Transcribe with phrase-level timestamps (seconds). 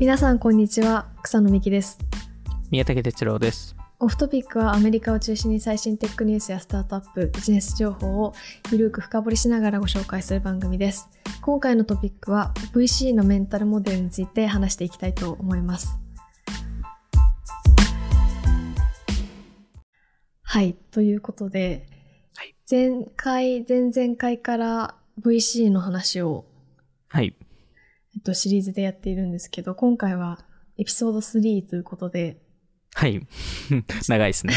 [0.00, 1.10] 皆さんこんにちは。
[1.22, 1.98] 草野美希です。
[2.70, 3.76] 宮武哲郎です。
[3.98, 8.32] オフトピックはアメリカを中心に最新テックニュースやスタートアップビジネス情報を
[8.72, 11.10] ゆるく深掘りしながらご紹介する番組です。
[11.42, 15.98] 今回のトピックは VC のメンタルモデルについて話していきたいと思います。
[20.40, 20.78] はい。
[20.92, 21.86] ということで、
[22.36, 22.54] はい。
[22.70, 26.46] 前回前々回から VC の話を
[27.08, 27.36] はい。
[28.14, 30.44] えっと、シリーズでやっているんですけど、今回は
[30.76, 32.42] エピソード3ということで、
[32.94, 33.24] はい。
[34.08, 34.54] 長いですね。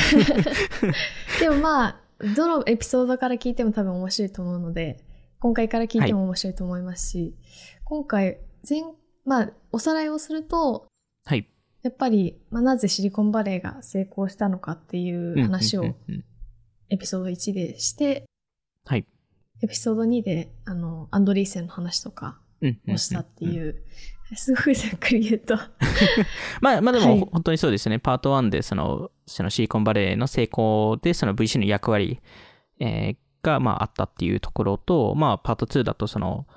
[1.39, 2.01] でもまあ、
[2.35, 5.03] どのエピソードから聞いても多分面白いと思うので、
[5.39, 7.35] 今回から聞いても面白いと思いますし、
[7.83, 8.81] 今回、前、
[9.25, 10.87] まあ、おさらいをすると、
[11.25, 11.47] はい。
[11.83, 15.95] やっぱり、まあ、なぜシリコンバレーが成功したのかっていう話を
[16.89, 18.25] エピソード1でして、
[18.85, 19.05] はい。
[19.61, 22.39] エピソード2で、あの、アンドリーセンの話とか
[22.89, 23.83] をしたってうんいう、
[24.35, 25.55] すごいざっくり言うと、
[26.61, 27.19] まあ、まあではい。
[27.19, 27.99] も本当にそうですね。
[27.99, 32.19] パート1でその、そのシリコンバレーの成功でその VC の役割、
[32.79, 36.47] えーがまああったっていうところと、まあパート2だとその、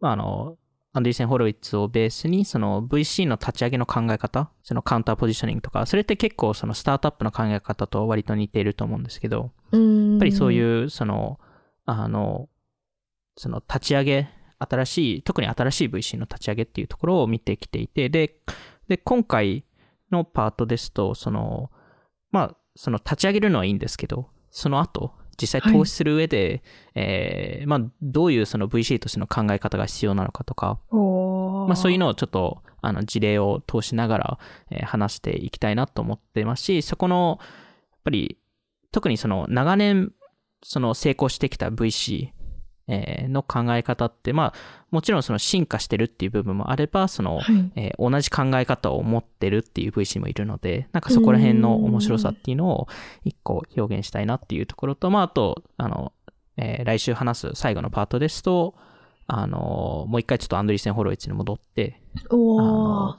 [0.00, 0.56] まああの、
[0.92, 11.40] アンデリーセン・ホロウィッツをベースに、その VC の立ち上げの考え方、そのカウンターポジショニングとか、それって結構そのスタートアップの考え方と割と似ていると思うんですけど、やっぱりそうういう、その、
[11.84, 12.48] あの、
[13.36, 14.28] その立ち上げ、
[14.68, 18.40] 新しい、特に新しい VC の立ち上げっていうところを見てきていて、で、
[18.88, 19.64] で、今回
[20.10, 21.70] のパートですと、その、
[22.30, 26.62] まあ、その立ち上げるのはいいんですけど、その後、実際投資する上で、
[26.94, 34.38] えーまあ、どういうその VC としての考え方が必要なのかとか、まあ、そういうのをちょっとあの事例を通しながら、
[34.70, 38.38] えー話していきたいなと思ってますし、そこの、やっぱり、
[38.92, 40.12] 特にその長年、
[40.62, 42.30] その成功してきた VC、
[42.88, 52.88] えーの考え方って、まあ、もちろんその進化してるっていう部分もあれば、その、はいえー同じ考え方を持ってるっていう VC もいるので、なんかそこら辺の面白さっていうのを
[53.24, 56.12] 一個表現したいなっていうところと、まあ、あと、あの、
[56.56, 58.74] えー来週話す最後のパートですと、
[59.26, 62.00] あの、もう一回ちょっとアンドリーセン・ホロイツに戻って、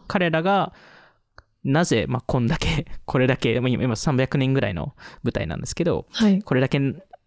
[0.08, 0.74] 彼らが、
[1.64, 4.94] なぜ、まあ、こんだけ、 これだけ、まあ今今300人ぐらいの
[5.24, 6.42] 舞台なんですけど、はい。
[6.44, 6.80] これだけ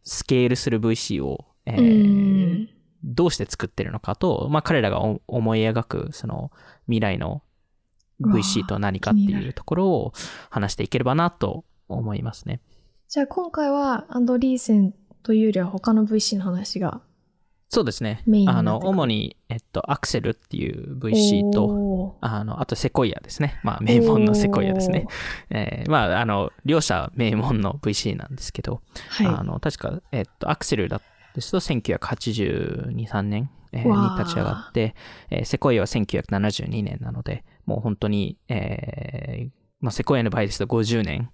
[0.05, 1.45] スケールする VC を、
[1.77, 2.69] えうーん
[3.05, 6.51] どうして作ってるのかと、まあ、彼らがお思い描くその
[6.87, 7.43] 未来の
[8.21, 10.13] VC とは何かっているうところを
[10.51, 12.61] 話していければなと思いますね。
[13.09, 17.01] じゃあ今回はアンドリーセンというよりは他の VC の話が
[17.71, 23.61] そうですねあの、主に、えっと、アクセルっていう VC と、あの、あとセコイアですね。
[23.63, 25.07] まあ、名門のセコイアですね。
[25.51, 28.81] えーまあ、あの、両者名門の VC なんですけど、
[29.11, 29.27] はい。
[29.27, 31.03] あの、確か、えっと、アクセルだ
[31.39, 33.85] ですと、1982、3年、えに
[34.19, 34.95] 立ち上がって、
[35.31, 39.51] えーセコイアは1972年なので、もう本当に、えー
[39.81, 41.31] まあ、セコイアの場合ですと50年、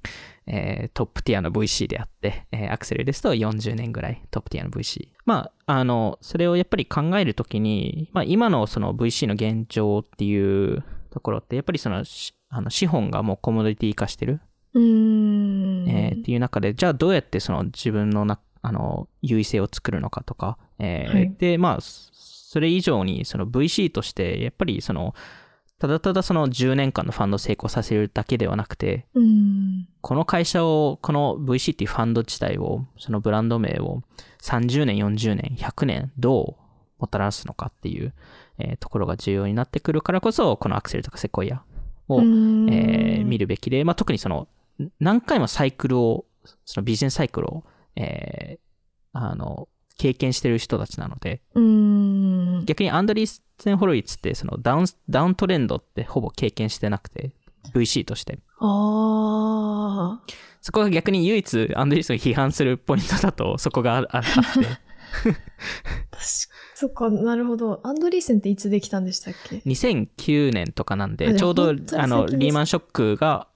[0.47, 5.09] えートップティアの VC であって、えーアクセルですと40年ぐらいトップティアの VC。
[5.25, 14.41] まあ、あの、それをやっぱり考えるときに、まあ、今のその VC の現状っていうところって、やっぱりその、しあの資本がもうコモディティ化してる
[14.75, 15.89] うーん。
[15.89, 25.15] えーっていう中で、じゃあどうやってその自分のな、あの、優位性を作るのかとか、えーはいで、まあ、それ以上にその VC として、やっぱりその、
[25.79, 29.87] ただただその10年間のファンドを成功させるだけではなくて、うん。
[30.01, 34.01] この会社を、この VC っていうファンド自体を、そのブランド名を
[34.43, 38.15] 30年、40年、100年、どうもたらすのかっていう、
[38.59, 41.63] えーところが重要になってくるからこそ、このアクセルとかセコイア
[42.09, 44.49] を、うんえー見るべきで、まあ、特にその、
[44.81, 46.25] ん何回もサイクルを、
[46.65, 47.65] そのビジネスサイクルを、
[47.97, 48.65] えー
[49.15, 52.65] あの、経験してる人たちなので、うん。
[52.67, 57.31] 逆にアンドリーセン・ホロイツって、そのダウン、ダウントレンドってほぼ経験してなくて、
[57.75, 58.41] VC として。
[58.59, 60.35] ああ。
[60.61, 64.65] そこが逆に唯一アンドリーセンが批判するポイントだと、 そこがあああって、確
[66.11, 66.19] か
[66.75, 67.81] そっか、なるほど。
[67.85, 73.47] アンドリーセンっていつできたんでしたっけ？2009年とかなんで、ちょうどあのリーマンショックが、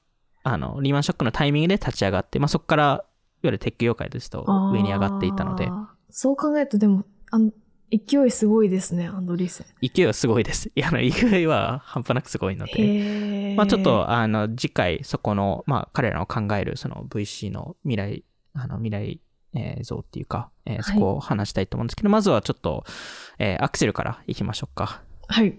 [0.45, 3.05] あのリーマンショックのタイミングで立ち上がって、まあ、そこから
[3.43, 5.69] ゆるテック業界ですと上に上がっていたので、
[6.11, 7.53] そう考えるとでも、あの
[7.91, 9.67] 勢いすごいですね、アンドリーセン。
[9.81, 10.71] 勢いはすごいです。
[10.77, 13.55] いや、あの勢いは半端なくすごいので。
[13.57, 19.21] まあ、ちょっとあの次回、そこの、まあ、彼らの考えるその VC の未来、あの未来、
[19.55, 22.85] えー像っていうか、えーはいそこを話したいと思うんですけど、まずはちょっと、
[23.39, 25.03] えーアクセルからいきましょうか。
[25.27, 25.59] はい。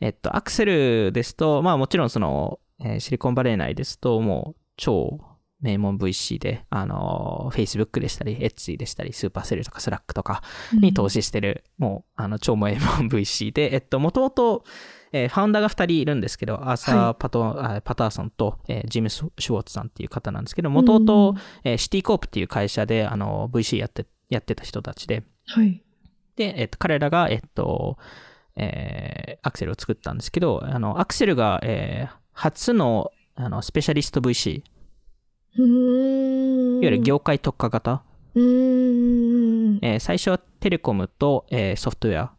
[0.00, 5.18] えっと、アクセルですと、まあもちろんその、えーシリコンバレー内ですと、もう超
[5.62, 10.42] 名門 VC で、あの、Facebook でしたり、Etsy でしたり、スーパーセルとか Slack とか
[10.72, 14.64] に投資してる、もう、あの、超名門 VC で、えっと、もともと、
[15.12, 21.34] えーファウンダーが2人いるんですけど、アーサーパト、あパターソンと、えージム・シュウォッツさんっていう方なんですけど、もともと、
[21.64, 25.82] えーシティコープっていう会社で、あの、VC やって、やってた人たちで、はい。
[26.36, 27.98] で、えっと、彼らが、えっと、
[28.56, 34.62] えーアクセルを作ったんですけど、あの、アクセルが、えー初の、あの、スペシャリスト VC。
[35.58, 38.02] いわゆる業界特化型？
[39.82, 42.32] えー最初はテレコムと、えーソフトウェア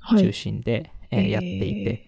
[0.00, 0.22] はい。
[0.22, 2.06] 中心で、えーやっていて、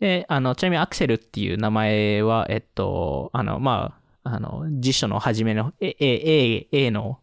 [0.00, 7.18] で、あの、ちなみにアクセルっていう名前は、えっと、あの、まあ、あの、辞書の初めの A, A, A, の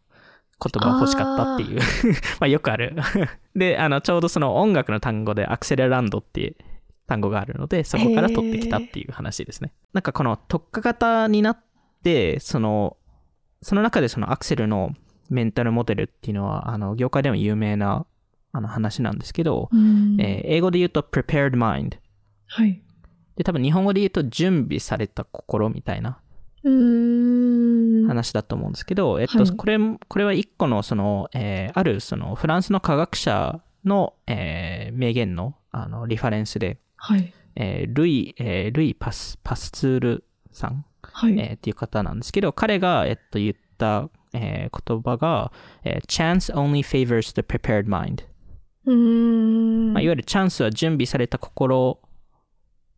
[0.62, 1.80] 言葉が欲しかったっていう、
[2.39, 2.95] まあよくある。
[3.56, 6.56] で、あの、ちょうどその音楽の単語でアクセルランドっていう
[7.07, 9.71] 単語があるので、そこから取ってきたっていう話ですね。
[9.94, 11.63] なんかこの特化型になっ
[12.06, 12.98] て、その、
[13.63, 14.94] その中でそのアクセルの
[15.30, 18.06] メンタルモデルっていうのは、あの、業界でも有名な
[18.52, 21.98] あの話なんですけど、うんえー英語で言うと prepared mind。
[22.46, 22.81] はい。
[23.36, 26.19] で、多分日本語で言うと準備された心みたいな。
[28.07, 37.34] 話だと思うんですけど、えっと、はいこれ、これは一個の、その、えーある、その、フランスの科学者の、えー名言の、あの、リファレンスで、はい。
[37.56, 41.34] えールイ、えールイパス、パスツールさん、はい。
[41.40, 45.52] えーっていう方なんですけど、彼が、えっと、言った、えー言葉が、
[45.84, 48.24] えー chance only favors the prepared mind。
[48.86, 49.94] うーん。
[49.94, 52.00] まあ、いわゆるチャンスは準備された心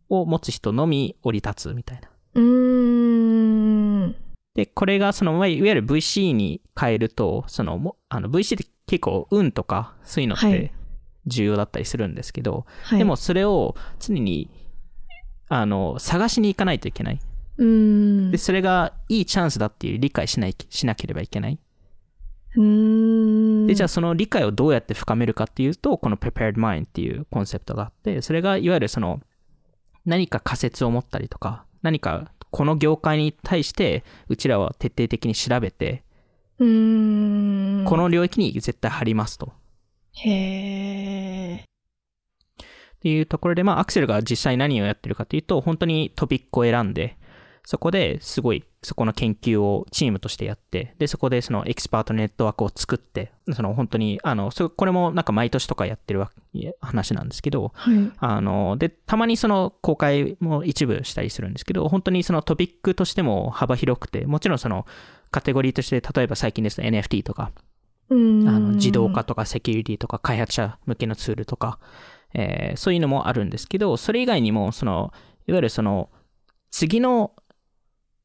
[0.10, 2.10] を持つ人のみ降り立つみたいな。
[2.36, 4.16] うーん。
[4.56, 10.74] で、これがその、まあいわゆる VC に変えると、その、もあの VC って結構運とかそういうのっはいて
[11.28, 13.00] 重要だったりするんですけど、はい。
[13.00, 14.50] でも、それを常に、
[15.50, 17.20] あの、探しに行かないといけない。
[17.58, 18.32] うーん。
[18.32, 21.60] で、それがいいチャンスだっていう理解しない、しなければいけない。
[22.56, 23.68] うーん。
[23.68, 29.22] で、じゃあその理解をどうやって深めるかっていうと、この prepared mind っていうコンセプトがあって、それがいわゆるその
[30.06, 36.04] 何か仮説を持ったりとか、何かこの業界に対してうちらは徹底的に調べて。
[36.60, 39.54] この領域に絶対貼りますと。
[40.14, 40.32] へ
[41.52, 41.56] え。
[41.58, 47.18] っていうところで、まあアクセルが実際何をやってるかというと、本当にトピックを選んで、
[47.68, 56.32] そこですごい、そこの研究をチームとしてやって、で、そこでそのエキスパートネットワークを作って、その本当に、あの、そこれもなんか毎年とかやってるわ
[56.80, 58.12] 話なんですけど、はい。
[58.20, 64.86] あの、で、たまにその公開も一部したりするんですけど、本当にそのトピックとしても幅広くて、もちろんその
[65.30, 67.52] カテゴリーとして、例えば最近ですと NFT とか。
[68.10, 71.80] あの自動化とかセキュリティとか開発者向けのツールとか、
[72.34, 75.12] えーそういうのもあるんですけど、それ以外にも、その、
[75.48, 76.10] いわゆるその、
[76.72, 77.34] 次の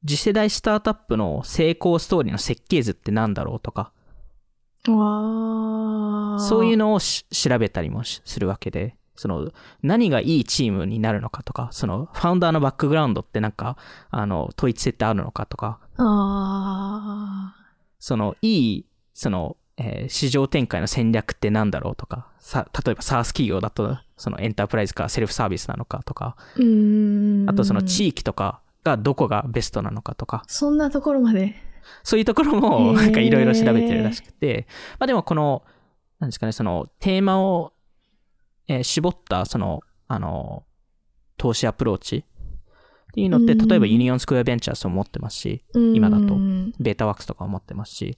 [0.07, 3.93] 次世代スタートアップの成功ストーリーの設計図って何だろうとか。
[6.41, 9.53] そういうのをし調べたりもしするわけで、その、
[9.83, 13.77] 何がいいチームになるのかとか、その、ファウンダーのバックグラウンドってなんか、
[14.11, 15.79] あの、統一性ってあるのかとか。
[18.01, 26.37] その、いい、その、えー市場展開の戦略って何だろうとか、さ、例えば SaaS 企業だと、そのエンタープライズかセルフサービスなのかとか。
[27.49, 31.55] あとその地域とかがどこがベストなのかとか、そんなところまで。
[32.05, 34.67] そういうところもなんかいろいろ調べてるらしくて、
[34.99, 35.65] まあでもこの、
[36.21, 37.73] なんですかね、そのテーマを、
[38.69, 40.65] えー絞ったその、あの、
[41.37, 42.25] 投資アプローチ。
[43.13, 43.69] っていうのって、うん。
[43.69, 48.17] 例えばユニオンスクエアベンチャーズを持ってますし、今だとうんベータワークスとかを持ってますし、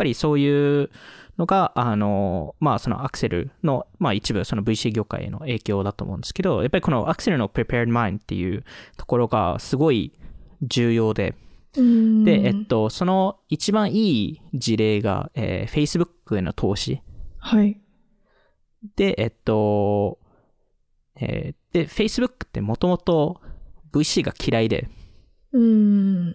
[0.00, 0.90] やっぱりそういう
[1.36, 8.64] のが、あの、まあそのアクセルの、まあ一部その VC 業界への影響だと思うんですけど、やっぱりこのアクセルの prepared mind っていう
[8.96, 10.12] ところがすごい
[10.62, 11.34] 重要で、
[11.76, 17.02] うんで、えっと、その一番いい事例が、えー Facebook への投資。
[17.38, 17.78] はい。
[18.96, 20.18] で、えっと、
[21.16, 23.40] えーで、Facebook ってもともと
[23.92, 24.88] VC が嫌いで、
[25.52, 26.34] うん。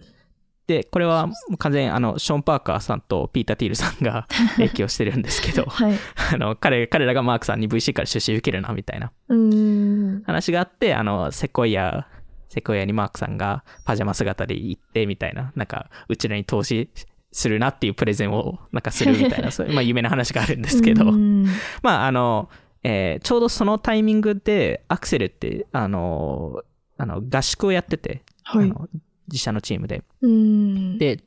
[0.66, 5.94] で、これは完全にあの、ショーン・パーカーさんとピーター・ティールさんが 影響してるんですけど、はい。
[6.34, 10.22] あの、彼、彼らがマークさんに VC から出資受けるな、みたいなうん。
[10.24, 12.08] 話があって、あの、セコイア、
[12.48, 16.90] セコイアにマークさんがパジャマ姿で行って、みたいな、なんか、うちらに投資
[17.30, 21.46] するなっていうプレゼンを、なんかするみたいな、そういう、まあ、有名な話があるんですけど、 うん
[21.82, 22.48] まあ、あの、
[22.82, 26.62] えーちょうどそのタイミングで、アクセルって、あの、
[26.98, 28.64] あの合宿をやってて、はい。
[28.64, 28.88] あの
[29.28, 30.02] 自社のチームで。
[30.20, 30.98] うん。
[30.98, 31.22] で、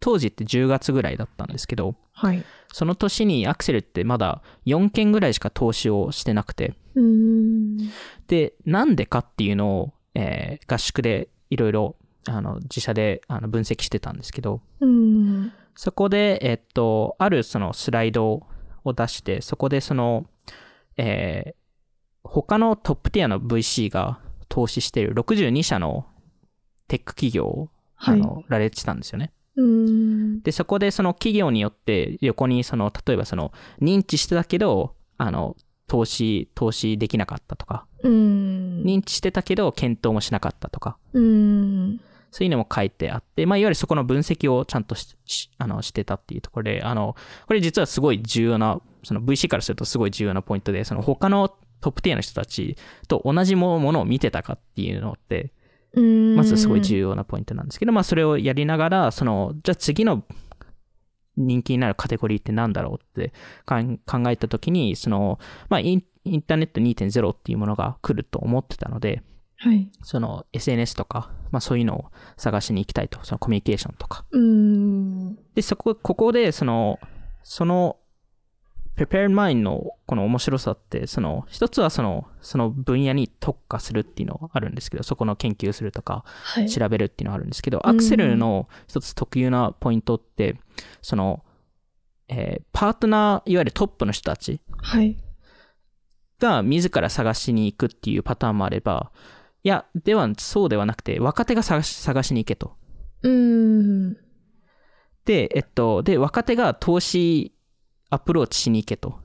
[0.00, 2.44] 当時って10月ぐらいだったんですけど、はい。
[2.72, 7.76] その年にアクセルってまだ4件ぐらいしか投資をしてなくて、うん。
[8.26, 11.96] で、なんでかっていうのを、えー合宿でいろいろ
[12.28, 15.52] あの自社であの分析してたんですけど、うん。
[15.74, 18.46] そこで、えっと、あるそのスライド
[18.84, 20.26] を出して、そこでその、
[20.96, 21.60] えー
[22.22, 26.06] 他のトップティアの VC が投資している62社の
[26.90, 29.30] テック企業を、はいあの羅列したんですよね。
[29.56, 30.42] うん。
[30.42, 35.54] で、そこでその企業によって横にその、例えばその認知してたけど、あの、
[35.86, 38.82] 投資、投資できなかったとか、うん。
[38.84, 42.00] 認知してたけど検討もしなかったとか、うん。
[42.30, 47.16] そういうのも書いてあって、まあ、いわゆるそこの分析をちゃんとししあのしてたっていうところで、あの、
[47.46, 51.48] これ実はすごい重要な、その VC からするとすごい重要なポイントで、その他の
[51.80, 52.76] トップティアの人たち
[53.08, 55.50] と同じものを見てたかっていうのって、うん。
[55.94, 60.24] まずすごい重要なポイントなんですけど、まあそれをやりながら、その、じゃあ次の
[61.36, 63.32] 人気になるカテゴリーって何だろうって
[63.66, 69.22] 考えたときに、その、まあインインターネット2.0っていうものが来ると思ってたので、
[69.56, 69.90] はい。
[70.02, 72.04] その SNS とか、まあそういうのを
[72.36, 74.24] 探しに行きたいと、そのコミュニケーションとか。
[74.30, 75.36] うん。
[75.54, 76.98] で、そこ、ここで、その、
[77.42, 77.96] その、
[79.00, 86.68] prepare mind のこの面白さって、その、一つはその、その分野に特化するっていうのがあるんですけど、そこの研究するとか、はい。
[86.68, 90.60] 調べるっていうのがあるんですけど、うんアクセルの一つ特有なポイントって、
[91.00, 91.42] その、
[92.28, 95.16] えーパートナー、いわゆるトップの人たちはい。
[96.38, 99.12] が自ら探しに行くっていうパターンもあれば、
[99.62, 102.76] いや、では、そうではなくて、若手が探し探しに行けと。
[103.22, 104.12] うん。
[105.24, 107.54] で、えっと、で、若手が投資
[108.10, 109.18] アプローチしに行けと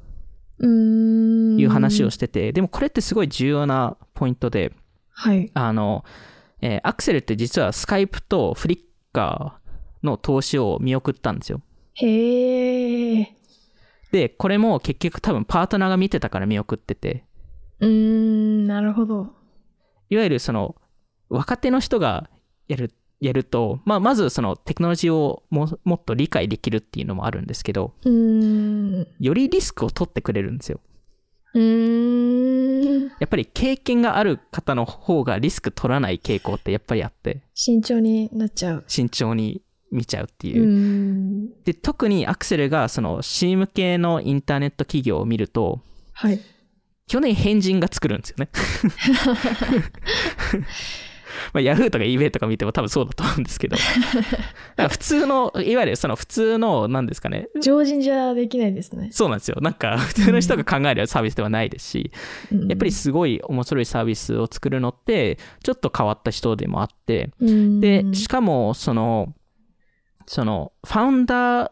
[0.60, 1.60] うん。
[1.60, 4.74] いう話をしてて、でもこれってすごい重要なポイントで、
[5.12, 5.52] はい。
[5.54, 6.06] あの、
[6.62, 8.80] えーアクセルって実はスカイプとフリッ
[9.14, 11.62] カーの投資を見送ったんですよ。
[11.96, 13.36] へえ。
[14.12, 17.26] で、これも結局多分パートナーが見てたから見送ってて、
[17.80, 19.34] うーん、なるほど。
[20.10, 20.76] いわゆるその
[21.30, 22.30] 若手の人が
[22.68, 29.08] やる、やると、まあ、まずそのテクノロジーをももっと理解できるっていうのもあるんですけど、うーん。
[29.20, 30.80] よりリスクを取ってくれるんですよ。
[31.54, 33.08] うーん。
[33.20, 38.84] やっぱり経験がある方の方がリスク取らない傾向ってやっぱりあって、慎重になっちゃう。
[38.88, 40.66] 慎重に見ちゃうってういう。
[40.66, 41.64] ん。
[41.64, 45.82] で、特にアクセルがその C 向けのインターネット企業を見ると、
[46.14, 46.40] はい。
[47.08, 48.50] 去年変人が作るんですよね。
[51.54, 53.78] まあ、ヤフーとか eBay とか見ても多分そうだと思うんですけど。
[54.90, 57.48] 普通の、いわゆるその普通の、何ですかね。
[57.62, 59.10] 常人じゃできないですね。
[59.12, 59.58] そうなんですよ。
[59.62, 62.12] なんか普通の人が考えるサービスではないですし、
[62.52, 69.34] うんやっぱりすごい面白いサービスを作るのって、ちょっと変わった人でもあって、うんで、しかも、その、
[70.26, 71.72] その、ファウンダー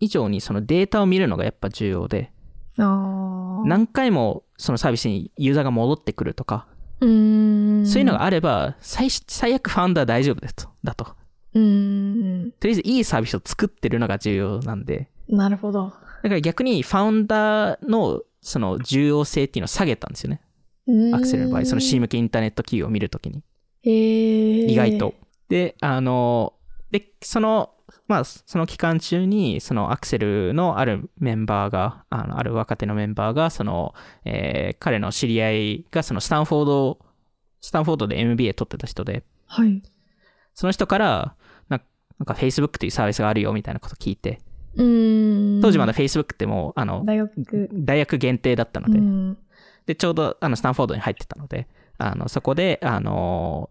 [0.00, 2.32] 以上にそのデータを見るのがやっぱ重要で、
[2.76, 6.66] 何回もそのサービスにユーザーが戻ってくるとか。
[7.02, 10.68] そういうのがあれば、最最悪ファウンダー大丈夫ですと。
[10.84, 11.16] だと。
[11.54, 12.52] うん。
[12.60, 15.86] とりあえずいいサービスを作ってるのが重要なんで、なるほど。
[15.86, 20.40] だから逆にファウンダーのその重要性っていうのを下げたんですよね。
[21.14, 23.42] アクセルの場合、その C 向けインターネット企業を見るときに。
[23.84, 25.14] 意外と。。
[25.48, 26.54] で、あの、
[26.90, 27.70] で、その、
[28.12, 33.94] まあ、その期間中に、そのアクセルのあるメンバーが、あのある若手のメンバーが、その、
[34.26, 36.98] えー彼の知り合いが、そのスタンフォード、
[37.62, 39.82] スタンフォードで MBA 取ってた人で、はい。
[40.52, 41.36] その人から、
[41.70, 41.80] な
[42.18, 44.42] なんか Facebook っていうサービスがあるよみたいなこと聞いて、
[44.74, 45.60] うん。
[45.62, 47.70] 当時まだ Facebook ってもう、あの、大学。
[47.72, 49.38] 大学限定だったので、うん。
[49.86, 51.66] で、ちょうどあのスタンフォードに入ってたので、
[51.96, 53.70] あの、そこで、あの、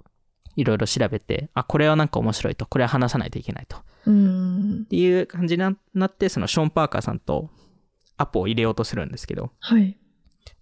[0.55, 3.77] いろいろ調べて、あ、これはなんか面白いと、これは話さないといけないと。
[4.05, 4.87] うんっ。
[4.87, 7.49] ていう感じにななって、そのショーン・パーカーさんと
[8.17, 9.97] アポを入れようとするんですけど、はい。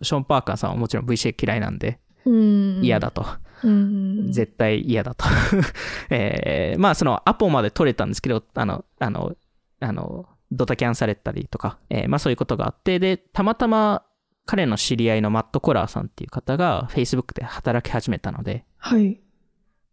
[0.01, 2.81] ショーン・パーカーさんはもちろん VC 嫌いなんで、うん。
[2.83, 3.25] 嫌だと。
[3.63, 4.31] うん。
[4.31, 5.25] 絶対嫌だと。
[6.09, 9.35] えーまあそのアポまで取れたんですけど、あの、あの、
[9.79, 14.03] あの、ドタキャンされたりとか、えーまあそういうことがあって、で、たまたま
[14.45, 19.21] 彼の知り合いのマット・コラーさんっていう方が Facebook で働き始めたので、はい。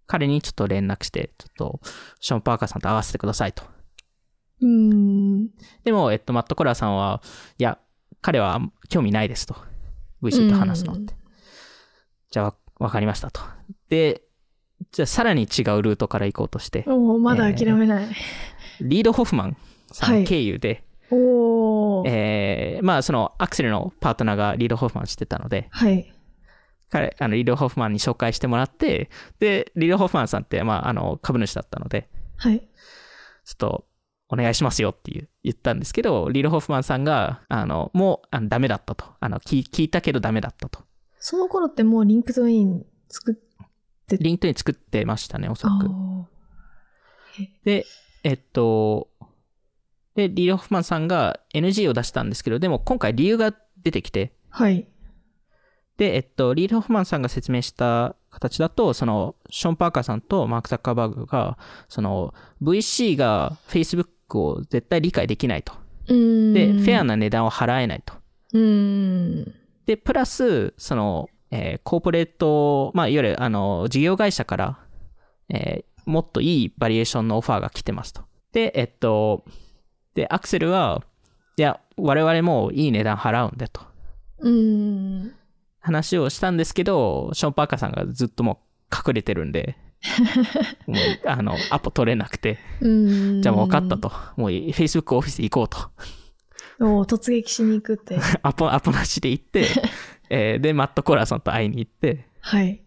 [0.07, 1.81] 彼にちょっと連絡して、ちょっと
[2.21, 3.63] ショーン・パーカーさんと会わせてくださいと。
[4.61, 5.49] うん。
[5.85, 7.23] でも、えっと、マット・コラーさんは、
[7.59, 7.79] いや、
[8.23, 9.57] 彼は興味ないですと。
[10.23, 11.15] VC と話すのって。
[12.31, 13.41] じゃあ、わわかりましたと。
[13.89, 14.23] で、
[14.93, 18.09] じゃあ、さらに違うルートから行こうとして、おーまだ諦めない。
[18.81, 19.57] リード・ホフマン
[19.93, 22.09] さんはい経由で、おー。
[22.09, 26.13] えーまあ、その、アクセルのパートナーがリード・ホフマンしてたので、はい。
[26.91, 32.61] 彼、あの、リード・ホフマンに紹介してもらって、で、リード・ホフマンさんって、まあ、あの、株主だったので、はい。
[32.61, 32.67] ちょ
[33.55, 33.87] っと、
[34.29, 39.07] お願いしますよっていう言ったんですけど、リード・ホフマンさんが、あの、もう、あのダメだったと。
[39.21, 40.81] あの、聞聞いたけどダメだったと。
[41.19, 43.35] その頃ってもうリンクドイン作っ
[44.07, 45.87] てリンクトイン作ってましたね、おそらく。
[45.87, 46.29] あ
[47.65, 47.85] で、
[48.25, 49.09] えっと、
[50.15, 54.89] で、リード・ホフマンさんが NG を出したんですけど、でも今回理由が出てきて、はい。
[55.97, 61.57] で、えっと、リード・ホフマンさんが説明した形だと、その、ショーン・パーカーさんとマーク・ザッカーバーグが、
[61.89, 64.07] その、VC が Facebook
[64.39, 65.73] を絶対理解できないと。
[66.55, 68.15] で、フェアな値段を払えないと。
[69.87, 74.79] で、プラス、その、えーコーポレート、まあ、いわゆる、あの、事業会社から、
[75.49, 78.23] えーもっといいバリエーションのオファーが来てますと。
[78.53, 79.45] で、えっと、
[80.15, 81.03] で、アクセルは、
[81.57, 83.81] いや、我々もいい値段払うんでと。
[84.39, 85.33] うーん。
[85.87, 89.79] 話をしたんですけど、ショーン・パーカーさんがずっともう隠れてるんで、
[90.89, 92.59] もう、あの、アポ取れなくて。
[92.81, 93.97] じゃあもう分かった。
[93.97, 94.11] と。
[94.37, 95.79] もう Facebook オフィス行こうと。
[97.05, 98.19] 突撃しに行くって。
[98.43, 99.69] アポ、アポなしで行って、
[100.29, 102.83] えーで、マット・コーラーさんと会いに行って、はい。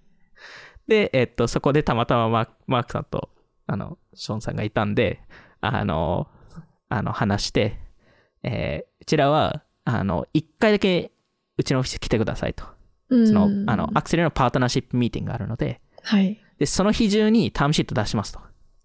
[0.87, 3.29] で、えっと、そこでたまたまマークマークさんと、
[3.65, 5.21] あの、ショーンさんがいたんで、
[5.61, 6.27] あの、
[6.89, 7.79] あの、話して、
[8.43, 11.11] えーうちらは、あの、一回だけ
[11.57, 12.78] うちのオフィス来てくださいと。
[13.09, 16.39] そその、あの、アクセルのパートナーシップミーティングがあるので、はい。
[16.57, 18.39] で、その日中にタームシート出しますと。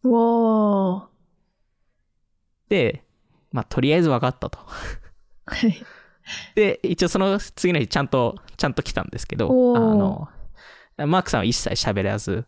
[0.05, 1.05] うおー。
[2.69, 3.05] で、
[3.53, 4.59] まあ、とりあえず分かったと。
[5.47, 5.85] はい。
[6.55, 10.29] で、一応その次の日ちゃんと、ちゃんと来たんですけど、あの、
[10.97, 12.47] マークさんは一切喋らず、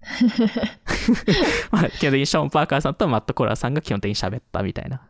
[1.70, 5.02] まあ、基本的にショーン・パーカーさんとマット・コーラーさんが基本的に喋ったみたいな。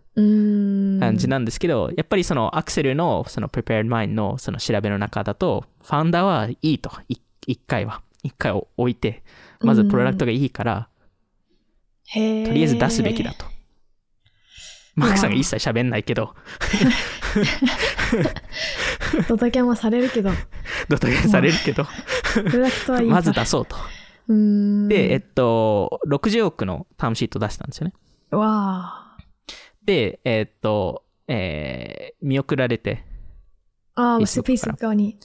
[1.00, 8.02] 感じなんですけど、やっぱりそのアクセルのその prepared mind のその調べの中だと、ファウンダーはいいと、い一回は。
[8.22, 9.22] 一回を置いて、
[9.60, 10.88] まずプロダクトがいいから、
[12.12, 13.46] とりあえず出すべきだと。
[14.94, 16.34] マークさんが一切喋んないけど、
[19.28, 20.30] ドタキャンはされるけど、
[20.88, 21.84] ドタキャンされるけど、
[22.34, 23.76] プロダクトはいいまず出そうと。
[24.28, 24.88] う。
[24.88, 27.94] で、えっと、60億のタームシート出したんですよね。
[28.30, 29.07] わ
[29.88, 34.02] で、えっと、えー見送られて、ー。
[34.02, 35.16] ああ、スペース側に。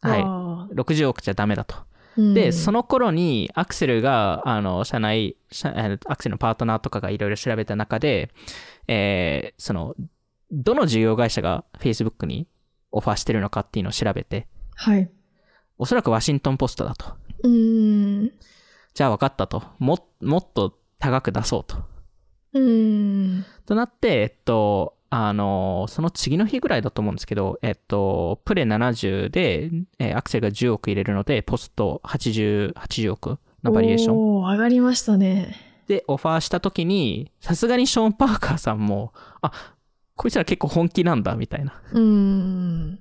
[0.00, 0.22] はい。
[0.22, 1.74] は60億じゃダメだと。
[2.16, 5.74] いで、その頃にアクセルが、あの、社内、社
[6.06, 8.30] アクセルのパートナーとかがいろいろ調べた中で、
[8.86, 9.96] えーその、
[10.52, 12.46] どの事業会社が Facebook に
[12.92, 15.10] オファーしてるのかっていうのを調べて、はい。
[15.78, 17.16] おそらくワシントンポストだと。
[17.42, 18.32] うーん。
[18.94, 19.64] じゃあ分かったと。
[19.80, 21.95] も、もっと高く出そうと。
[22.58, 23.44] うーん。
[23.66, 34.16] となって、えっと、あの、その次の日ぐらいだと思うんですけど、えっと、プレ70で、えーアクセルが10億入れるので、ポスト80、80億のバリエーション。
[34.16, 35.54] おー、上がりましたね。
[35.86, 39.52] で、オファーした時に、さすがにショーン・パーカーさんも、あ、
[40.16, 41.80] こいつら結構本気なんだ、みたいな。
[41.92, 42.98] うーん。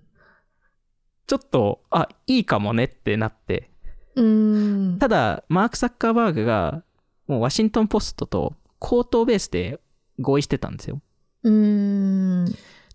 [1.27, 3.71] ちょっと、あ、いいかもねってなって。
[4.15, 4.99] うーん。
[4.99, 6.83] ただ、マーク・サッカーバーグが、
[7.27, 9.79] もうワシントン・ポストと口頭ベースで
[10.19, 11.01] 合意してたんですよ。
[11.43, 12.45] うーん。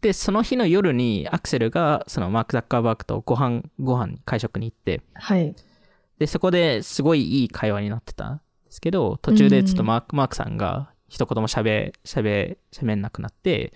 [0.00, 5.54] で、その日の夜にアクセルが、そのマーク・ザッカーバーグとご飯、ご飯、会食に行って、はい。
[6.18, 13.72] で、そこですごいいい会話になってたんですけど、途中でちょっとマーク、マークさんが一言も喋、喋、喋んなくなって、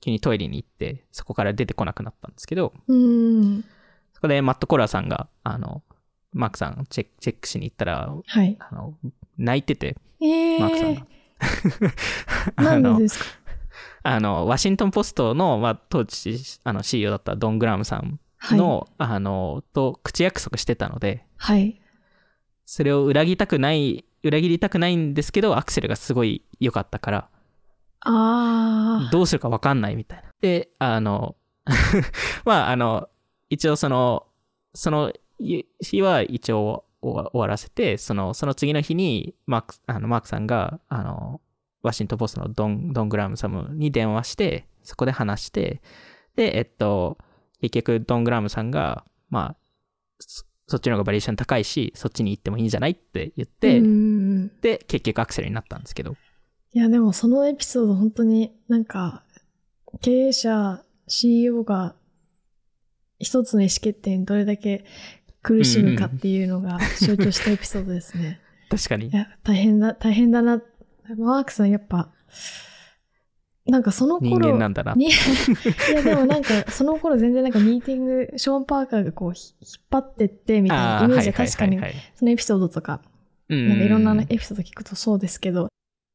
[0.00, 3.64] 急にトイレに行って、そこから出てこなくなったんですけど、うーん。
[4.14, 5.82] そこでマット・コーラーさんが、あの、
[6.32, 8.56] マークさんチェック、チェックしに行ったら、はい。
[8.58, 8.94] あの、
[9.36, 11.06] 泣いてて、えマークさんが
[12.98, 13.24] でですか？
[14.02, 18.58] あの、ワシントン・ポストの、まあ、当時、あの、CEO だったドン・グラムさんはい。
[18.58, 21.80] の、あの、と口約束してたので、はい。
[22.64, 27.28] それを裏切りたくない、裏切りたくないんですけど、アクセルがすごい良かったから、
[28.00, 30.32] あどうするか分かんないみたいな。
[30.40, 31.36] で、あの、
[32.44, 33.08] まあ、あの、
[33.50, 34.26] 一応その、
[34.74, 41.40] その日は一応終わらせて、その、その次の日に、マーク、あの、マークさんが、あの、
[41.82, 45.80] ワシントンポストのドン、ドングラムサムに電話して、そこで話して、
[46.36, 47.18] で、えっと、
[47.60, 49.56] 結局、ドングラムさんが、まあ、
[50.18, 54.50] そそっちの方がバリエーション高いし、そっちに行ってもいいんじゃないって言っー。
[54.60, 54.76] て。
[54.76, 56.14] で、結局アクセルになったんですけど。
[56.74, 59.24] いや、でもそのエピソード本当になんか、
[60.02, 61.96] 経営者、CEO が
[63.18, 64.84] 一つの意思決定にどれだけ
[65.48, 68.38] 苦しむかっていうのが象徴したエピソードですね。
[68.68, 69.12] 確かにい。
[69.12, 70.62] や、大変だ、大変だな。
[71.16, 72.10] マークさんやっぱ、
[73.64, 74.92] なんかその人頃、間なんだな。
[74.94, 75.10] に い
[75.94, 81.80] やでもなんかその頃全然なんかミーティング、ショーン・パーカーがこうひ引っ張ってってみたいなイメージは確かに
[82.14, 83.00] そのエピソードとか、
[83.48, 85.68] うんなんかいろんなエピソード聞くとそうですけど、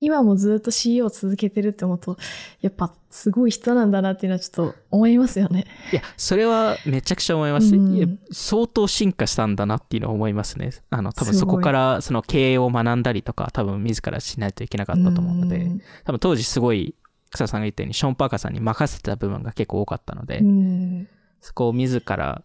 [0.04, 2.18] 今もずっと CEO を続けてるって思うと、
[2.60, 5.66] やっぱすごい人なんだなっていうのはちょっと思いますよね。
[5.94, 7.74] いや、それはめちゃくちゃ思います。
[7.74, 10.72] うん相当進化したんだなっていうのを思いますね。
[10.89, 16.96] あの、多分そこからその経営を学んだりとか、多分自らしないといけなかったと思うので、ん多分当時すごい、
[17.32, 21.08] 草さんが言ったように、ショーン・パーカーさんに任せてた部分が結構多かったので、うん
[21.39, 22.44] そこを自ら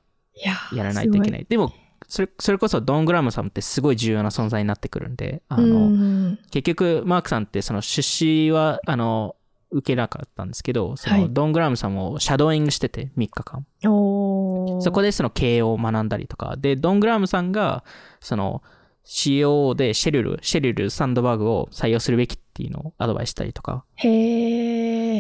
[0.73, 1.47] やらないといけないい。
[1.49, 1.73] でも、
[2.09, 6.39] それ、それこそドン・グラムさんってすごい重要な存在になってくるんで、あの、うん。
[6.51, 9.37] 結局、マークさんってその出資は、あの、
[9.71, 11.29] 受けなかったんですけど、そのはい。
[11.31, 13.67] ドン・グラムさんもシャドーイングしてて、3日間。
[13.87, 14.81] おー。
[14.81, 17.85] そこでその経営を学んだりとか、で、ドン・グラムさんが、
[18.21, 18.63] その、
[19.05, 23.85] CEO でシェルル、シェルル・サンドバーグを採用するべきっていうのをアドバイスしたりとか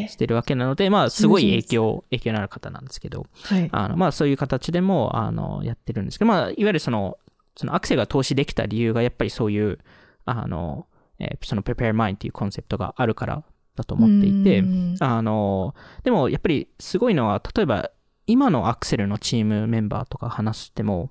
[0.08, 3.68] してるわけなので、まあ、すごい影響、影響のある方なんですけど、はい。
[3.72, 7.18] あの、まあ、そういう形でも、あの、やってるんですけど、まあ、いわゆるその、
[7.56, 9.78] そのアクセルが投資できた理由が、やっぱりそういう、
[10.24, 10.86] あの、
[11.18, 13.42] えーその prepare mind っていうコンセプトがあるから
[13.74, 15.74] だと思っていてう、んあの、
[16.04, 17.90] でもやっぱりすごいのは、例えば
[18.26, 21.10] 今のアクセルのチームメンバーとか話しても、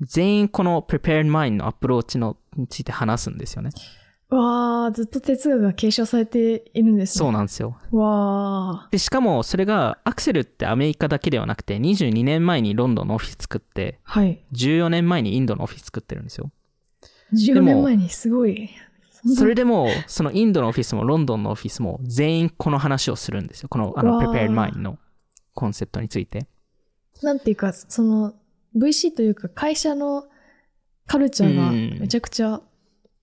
[0.00, 3.70] 全員この prepared mind のアプローチのについて話すんですよね。
[4.34, 7.18] わー、ずっと哲学が継承されているんですね。
[7.18, 7.76] そうなんですよ。
[7.92, 14.10] わで、しかもそれがアクセルってアメリカだけではなくて、22年前にロンドンのオフィス作って、ー。
[14.10, 14.44] はい。
[14.52, 16.50] 14年前にインドのオフィス作ってるんですよ。
[17.32, 18.70] 14年前にすごい。
[19.36, 23.68] それでも、そのインドのオフィスもロンドンのオフィスも全員この話をするんですよ。
[23.68, 24.98] このあの prepared mind の
[25.54, 26.46] コンセプトについて。
[27.22, 28.34] なんていうか、その、
[28.76, 30.24] VC というか会社の
[31.06, 32.60] カルチャーがうんめちゃくちゃ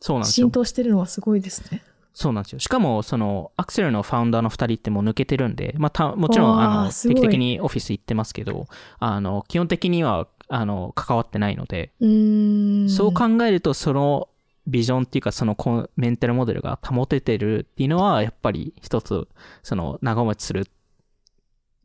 [0.02, 0.52] そうなんですよ浸。
[0.52, 1.84] 透してるのはすごいですね。
[2.14, 2.60] そうなんですよ。
[2.60, 8.68] しかも、その、アクセルのファウンダーの2人ってもう抜けてるんで、まあ、たもちろん、あの、定期的にオフィス行ってますけど、
[9.00, 12.90] あの、基本的には、あの、関わってないので、う。
[12.90, 14.28] そう考えると、その、
[14.68, 15.56] ビジョンっていうか、その
[15.96, 19.28] メンタルモデルが保ててるっていうのは、やっぱり一つ、
[19.64, 20.68] その、長持ちする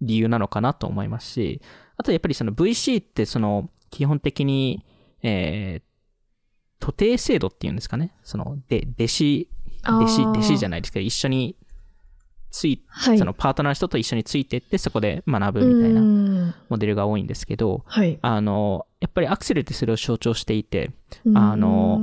[0.00, 1.60] 理由なのかなと思いますし、
[1.96, 4.84] あとやっぱりその VC って、その、基本的に、
[5.22, 5.95] えー、
[6.80, 8.12] 徒弟制度っていうんですかね。
[8.22, 9.48] その、で、弟子、
[9.86, 10.82] 弟子、弟子じゃない。
[10.82, 11.56] ですけど、一緒に
[12.50, 13.18] つい、はい。
[13.18, 16.56] そのパートナーの人と一緒についていって、そこで学ぶみたいなな。
[16.68, 18.18] モデルが多いんですけど、はい。
[18.22, 20.90] あの、やっぱりアクセルってそれを象徴していて、
[21.24, 22.00] うんあの、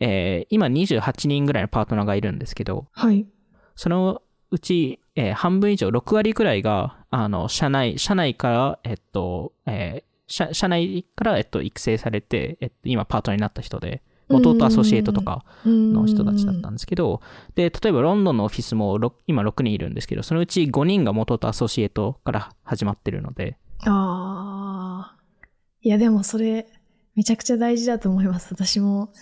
[0.00, 3.26] えー今28人ぐらいのパートナーがいるんですけど、はい。
[3.74, 17.20] そのうち、えー半分以上、6割ぐらいが、あの、社内、社内から、えっと、えー社社内から、えっと、育成されて、えっと、今パートナーになった人で、元々アソシエイトとかの人たちだったんですけど、
[17.54, 25.16] で、例えばロンドンのオフィスもろ今6人いるんですけど、そのうち5人が元々アソシエイトから始まってるので、ああ。
[25.80, 26.66] いや、でもそれ、
[27.14, 28.52] めちゃくちゃ大事だと思います。
[28.52, 29.12] 私も、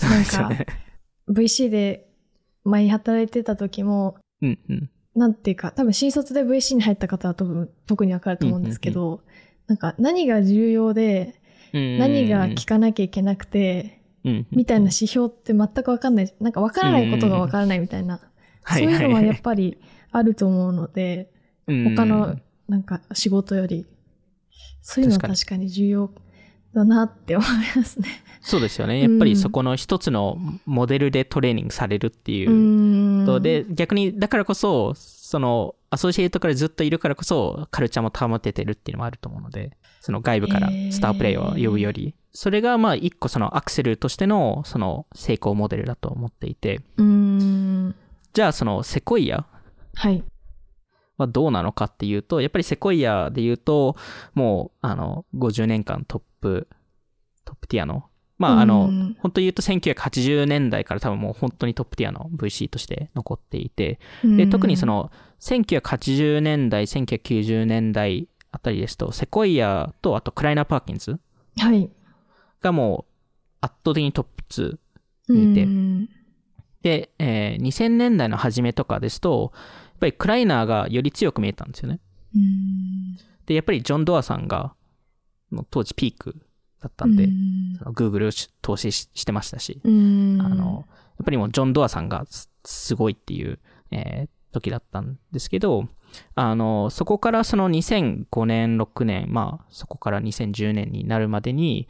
[0.00, 0.66] なんか、ね。
[1.28, 2.08] VC で
[2.64, 4.90] 前に働いてた時も、うんうん。
[5.14, 9.20] なんていうか、多分新卒で VC に入った方は多分特にわかると思うんですけど、
[9.68, 11.34] なんか何が重要で、
[11.72, 16.34] うん何が聞かなきゃいけなくて、うんみたいな指標って全くわかんない。
[16.40, 18.20] なんかわからないことがわからないみたいな。
[18.66, 19.78] そういうのはやっぱり
[20.10, 21.30] あると思うので、
[21.66, 22.36] り他の
[22.68, 23.86] なんか仕事より、
[24.80, 26.10] そういうのは確かに重要
[26.74, 28.08] だなって思いますね。
[28.40, 29.00] そうですよね。
[29.02, 47.94] やっぱりそこの一つのモデルでトレーニングされるっていうことで、逆にだからこそ、そのアソシエイトからずっといるからこそ、カルチャーも保ててるっていうのもあると思うので、その外部からスタープレイを呼ぶより、それがまあ一個そのアクセルとしてのその成功モデルだと思っていて、うーん。
[48.32, 49.46] じゃあそのセコイア
[49.94, 50.22] はい。
[51.16, 53.96] はどうなのかっていうと、やっぱりセコイアで言うと、
[54.34, 56.68] もう、あの、50年間トップ、
[57.44, 58.04] トップティアの、
[58.38, 71.18] まあ、あのうん、本当言うと1980年代から多分もう本当にトップティアの VC として残っていて、で、特にその、1980年代、1990年代あたりですと、セコイアと、あとクライナー・パーキンズ。
[72.60, 73.12] がもう
[73.60, 74.78] 圧倒的にトップ
[75.28, 75.64] 2にいて。
[75.64, 76.08] うん。
[76.82, 81.98] で、えー2000年代の初めとかですと、やっぱりクライナーがより強く見えたんですよね。
[82.34, 83.16] うん。
[83.46, 84.74] で、やっぱりジョン・ドアさんが、
[85.70, 86.36] 当時ピーク
[86.80, 87.28] だったんで、
[87.78, 90.40] その Google をし投資ししてましたし、うん。
[90.40, 90.86] あの、
[91.18, 93.58] やっぱりもうジョン・ドアさんがすすごいっていう、
[93.90, 95.88] えー時だったんですけど、
[96.34, 101.86] あの、そこからその2005年、6年、まあ、そこから2010年になるまでに、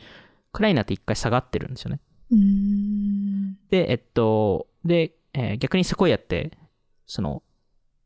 [0.53, 2.01] クライナーって一回下がってるんですよね。
[2.33, 3.55] うん。
[3.71, 6.59] で、えっと、で、えー逆にセコイアって、
[7.07, 7.43] その、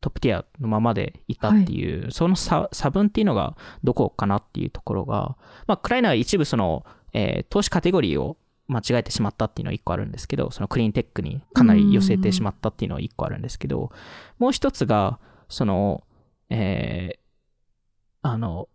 [0.03, 6.85] トップティアのままでいたっていう、その差差分っていうのがどこかなっていうところが、まあ、クライナーは一部その、
[7.15, 8.37] えー投資カテゴリーを
[8.69, 13.93] 間違えてしまったっていうのは一個あるんですけど、そのクリーンテックにかなり寄せてしまったっていうのは一個あるんですけど、
[14.39, 16.05] もう一つが、その、
[16.49, 17.19] えー、
[18.23, 18.69] あの、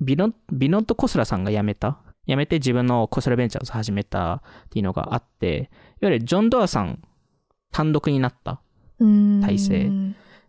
[0.00, 1.98] ビノビノット・コスラさんが辞めた？
[2.26, 7.02] 辞めて自分のコスラベンチャーズ始めたっていうのがあって、いわゆるジョン・ドアさん
[7.72, 8.60] 単独になった、
[8.98, 9.40] うん。
[9.40, 9.90] 体制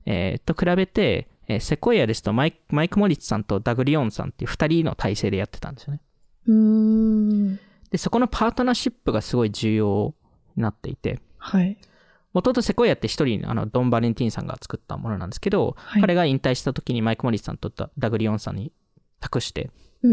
[0.05, 6.01] えーと比べて、えーセコイアですとマイクマイク・モリッツさんとダグ・リオンさんっていう二人の体制でやってたんですよね。
[6.47, 7.59] うーん。
[7.91, 10.13] で、そこのパートナーシップがすごい重要
[10.55, 11.77] になっていて、はい。
[12.33, 16.01] もともとセコイアって一人、あの、ドン・バレンティンさんが作ったものなんですけど、はい。
[16.01, 18.71] 彼が引退した時にマイク・モリッツさんとダダグ・リオンさんに
[19.19, 19.71] 託して、
[20.03, 20.11] うー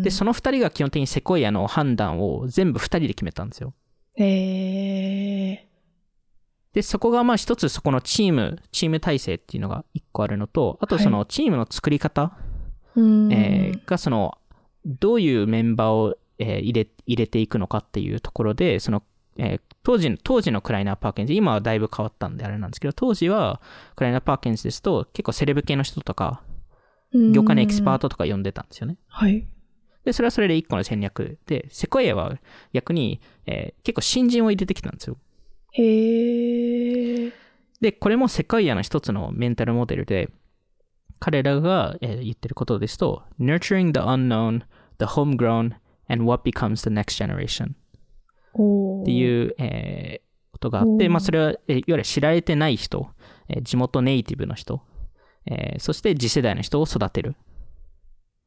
[0.00, 0.02] ん。
[0.02, 3.74] で、その二人が基本的にセコイアの判断を全部二人で決めたんですよ。
[4.16, 5.67] え
[6.72, 14.38] で、そこがまあ一つそこのチーム、チーム体制っていうのが一個あるのと、あとそのチームの作り方、ー、うーんえーがその、
[14.84, 19.02] どういうメンバーを、えー入れ、入れていくのかっていうところで、その、
[19.38, 23.62] えー当時の、当時のクライナー・パーケンズ、今はだいぶ変わったんであれなんですけど、当時は
[23.96, 26.42] クライナー・パーケンズですと、結構セレブ系の人とか、
[27.32, 28.98] 業界のエキスパートとか呼んでたんですよね。
[29.08, 29.46] はい
[30.04, 32.38] で、それはそれで一個の戦略で、セコイアは
[32.72, 35.16] 逆に、えー結構新人を入れてきたんですよ。
[35.72, 37.32] へえ
[37.80, 40.30] で、これもセコイアの一つのメンタルモデルで、
[41.20, 44.62] 彼らが、えー言ってることですと、nurturing the unknown,
[44.98, 45.74] the homegrown,
[46.08, 47.72] and what becomes the next generation
[48.54, 53.08] おってういう、えーことがあって、まあそれは、えーいわゆる知られてない人、
[53.48, 54.80] えー地元ネイティブの人、
[55.46, 57.36] えーそして次世代の人を育てる。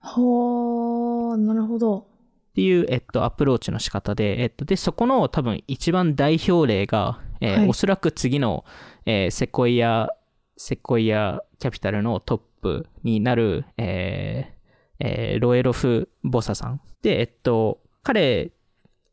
[0.02, 2.08] はあなるほど
[2.52, 8.66] っていう、えっと、アプローチの仕方で、えっと、で、そこの多分一番代表例が、えーはいおそらく次の、
[9.06, 10.10] えーセコイア、
[10.58, 16.82] セコイアキャピタルのトップになる、えーえーロエロフ・ボサさん。
[17.02, 18.52] で、えっと、彼、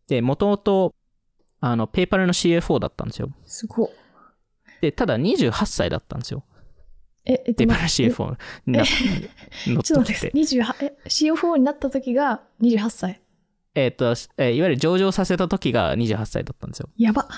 [0.09, 0.95] で、もともと、
[1.61, 3.31] あの、ペーパルの CFO だったんですよ。
[3.47, 3.91] すごっ
[4.81, 6.45] で、ただ28歳だったんですよ。
[7.25, 8.85] ええペーパル CFO にな
[9.67, 10.39] 乗っちょっと待って。
[10.39, 13.21] 28え CFO になった時が28歳
[13.85, 16.89] えっと、えーいわゆる上場させた時が28歳だったんですよ。
[16.97, 17.29] やば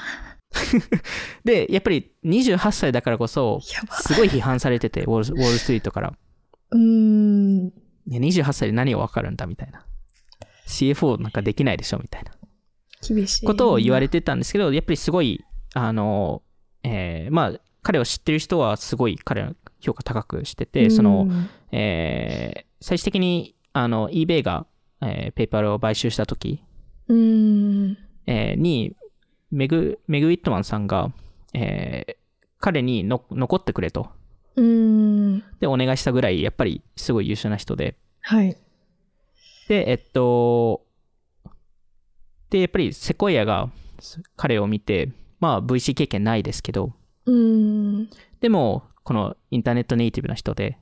[1.44, 3.60] で、やっぱり28歳だからこそ、
[4.02, 6.14] すごい批判されてて、ウォールウォールストリートから。
[6.72, 7.66] うーん
[8.06, 9.84] いや28歳で何がわかるんだみたいな。
[10.66, 12.30] CFO なんかできないでしょみたいな
[13.06, 16.42] 厳しいことを言われてたんですけど、やっぱりすごい、あの、
[16.84, 21.28] えーまあ、彼を知ってる人はすごい彼の評価高くしてて、その、
[21.72, 24.66] えー最終的に、あの、eBay が、
[25.02, 26.62] えーペーパルを買収した時、
[28.26, 28.94] えーに、
[29.50, 31.12] メグ、メグ・ウィットマンさんが、
[31.54, 32.16] えー
[32.62, 34.10] 彼にの残ってくれと。
[35.60, 37.96] で、お願いしたぐらい、やっぱりすごい優秀な人で。
[38.20, 38.54] はい。
[39.66, 40.84] で、えっと、
[42.50, 43.70] で、やっぱりセコイアが
[44.36, 46.92] 彼を見て、まあ VC 経験ないですけど、
[48.42, 50.76] でも、このインターネットネイティブな人で、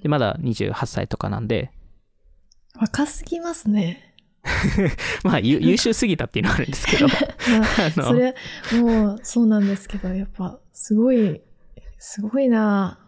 [0.00, 1.70] で、まだ28歳とかなんで、
[2.80, 4.14] 若すぎますね。
[5.24, 7.08] まあゆ優秀すぎたっていうのはあるんですけど、
[8.02, 8.34] それ
[8.78, 11.40] もうそうなんですけどやっぱすごい
[12.06, 12.98] すごいな。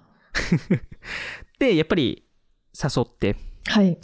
[1.60, 2.24] で、やっぱり
[2.72, 3.98] 誘って、はい。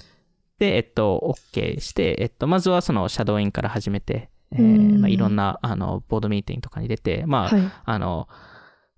[0.59, 5.01] で、えっと、OK して、えっと、まずはそのシャドーインから始めて、えーうん。
[5.01, 7.73] まあ、いろんな、あの、ボードミーティングとかに出て、まあ、はい。
[7.85, 8.29] あの、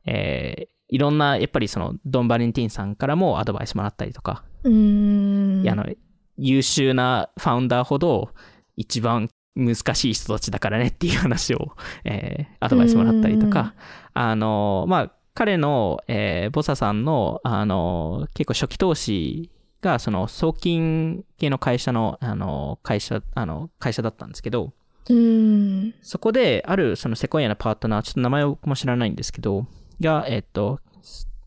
[0.04, 4.44] えーいろんな、やっぱりその、ドン・バレンティンさんからもアドバイスもらったりとか、
[5.70, 5.86] あの、
[6.36, 8.30] 優秀なファウンダーほど、
[8.76, 11.72] 一番難しい人たちだからねっていう話を、
[12.04, 13.74] えーアドバイスもらったりとか、
[14.14, 24.72] あの、まあ、彼の、えーボサさんの、あの、結構初期投資が、その、送金系の会社の、あの、会社、あの、会社だったんですけど、
[26.00, 29.66] そこで、ある、そのセコイアのパートナー、ちょっと名前も知らないんですけど、
[30.00, 30.80] が、えっと、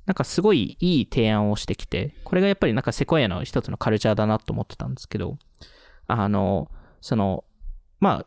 [0.07, 5.37] なんかすごいいい提案をしてきて、これがやっぱりなんかセコイアの一つのカルチャーだなと思ってたんですけど、
[6.07, 7.43] あの、その、
[7.99, 8.25] まあ、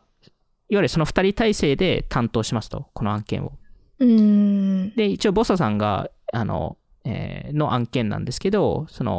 [0.69, 3.53] いわゆるその二人体制で担当しますと、この案件を。
[3.99, 9.11] うーんで、一応ボサさんが、あの、えーの案件なんですけど、その、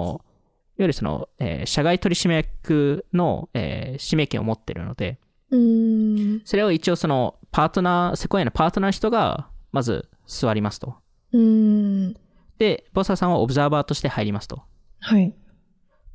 [0.79, 5.19] いわゆるその、えー社外取締役の、えー指名権を持ってるので、
[5.51, 10.95] うーんそれを一応その、パートナー、セコイアのパートナーの人が、まず座りますと。
[11.33, 12.17] うーん
[12.59, 14.63] で、ボサさんはオブザーバーとして入りますと。
[15.01, 15.35] はい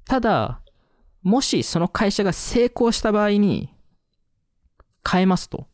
[0.05, 0.61] ただ、
[1.21, 3.73] もしその会社が成功した場合に、
[5.09, 5.67] 変えますと。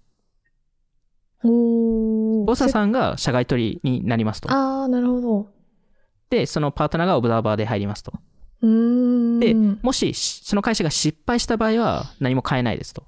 [1.43, 4.52] おーボサさんが社外取りになりますと。
[4.52, 5.47] ああなるほど
[6.30, 8.13] で、そのパートナーがオブザーバーで入りますと。
[8.62, 13.06] うーんで、もしその会社が失敗した場合は何も変えないですと。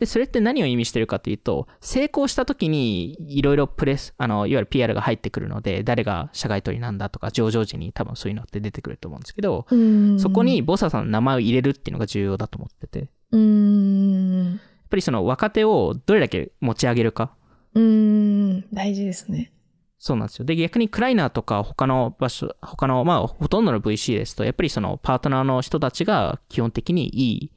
[0.00, 10.18] おで、それって何を意味してるかというと、成功した時にいろいろプレス、あの、いわゆる PR が入ってくるので、誰が社外取りなんだとか、上場時に多分そういうのって出てくると思うんですけど、うん。
[10.18, 14.60] そこに、ボサさんの名前を入れるっていうのが重要だと思ってて、やっうん。
[14.88, 17.32] ぱりその若手をどれだけ持ち上げるか。
[17.74, 18.64] うん。
[18.74, 19.52] 大事ですね。
[19.98, 20.46] そうなんですよ。
[20.46, 27.50] で、逆にクライナーとか他の場所、他の、まあ、ほとんどの VC ですと、やっぱりそのパートナーの人たちが基本的にいい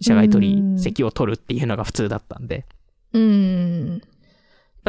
[0.00, 2.66] 社外取り席を取るっていうのが普通だったんで、
[3.12, 4.02] うん。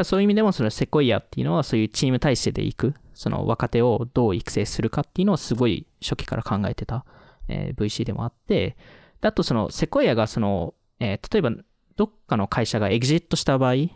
[0.04, 7.04] そういう意味でもそのセコイアっていうのはそういうチーム体制でいく、その若手をどう育成するかっていうのをすごい初期から考えてた、
[7.48, 8.76] えー VC でもあって、
[9.20, 11.50] であとそのセコイアがその、えー例えば
[11.96, 13.88] どっかの会社がエグジットした場合、はい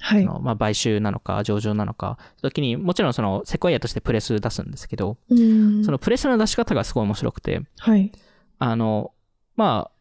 [0.00, 0.16] そ。
[0.26, 5.84] のまあ、買収なのか上場なのか、時にもちろんそのセコイアとしてプレス出すんですけど、うん。
[5.84, 8.10] そのプレスの出し方がすごい面白くて、はい。
[8.58, 9.12] あの、
[9.56, 9.99] まあ、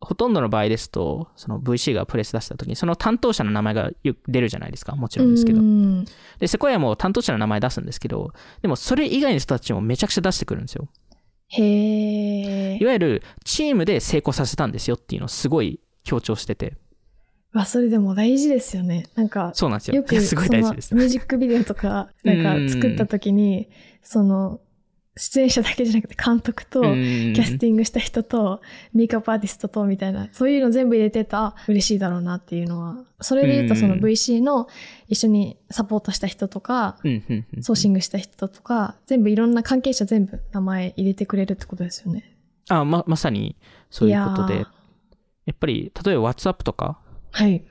[0.00, 3.90] ほとんどの場合ですと、その VC がプレス出した時に、その担当者の名前が
[4.28, 4.94] 出るじゃないですか。
[4.94, 5.62] もちろんですけどう。
[5.62, 6.04] ん
[6.38, 8.32] で、セコイアも担当者の名前出すんですけど、
[8.62, 10.88] でもそれ以外の人たちもめちゃくちゃ出してくるんですよ。
[11.48, 12.78] へえ。
[12.80, 16.74] いわゆるチームで成功させたんですよっていうのをすごい強調してて。
[17.52, 19.06] わ、それでも大事ですよね。
[19.14, 19.96] なんか、そうなんですよ。
[19.96, 23.68] よくすごい大事ですミュージックビデオとか、なんか作った時に、
[24.02, 24.60] その、
[25.18, 26.94] 出演者だけじゃなくて監督と、うん
[27.34, 28.62] キャスティングした人と、
[28.94, 32.96] メイクアップアーティストと、みたいな、そういうの全部入れてた、嬉しいだろうなっていうのは。
[33.20, 34.68] それで言うと、そのうん VC の
[35.08, 36.96] 一緒にサポートした人とか、
[37.60, 42.36] ソーシングした人とか、全部いろんな関係者全部名前入れてくれるってことですよね。
[42.68, 43.56] あま、まさに
[43.90, 47.00] そういうことで、いややーっぱり、例えば WhatsApp とか
[47.30, 47.64] はい。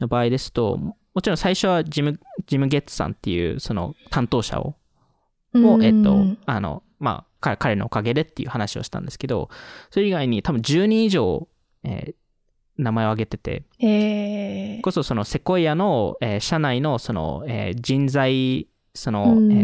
[0.00, 4.74] の場合ですと、ももちろん最初はジム、ジム・ゲッツさんっていうその担当者を、
[5.54, 9.50] をえっとうん、あの、まあ、か彼のおかげでっていう話をしたんですけど、
[9.90, 11.48] それ以外に多分10人以上、
[11.84, 12.14] えー
[12.78, 19.52] 名前を挙げてて、えー、こそそのセコイアの、えー社内のその、えー人材、その、うん。
[19.52, 19.56] え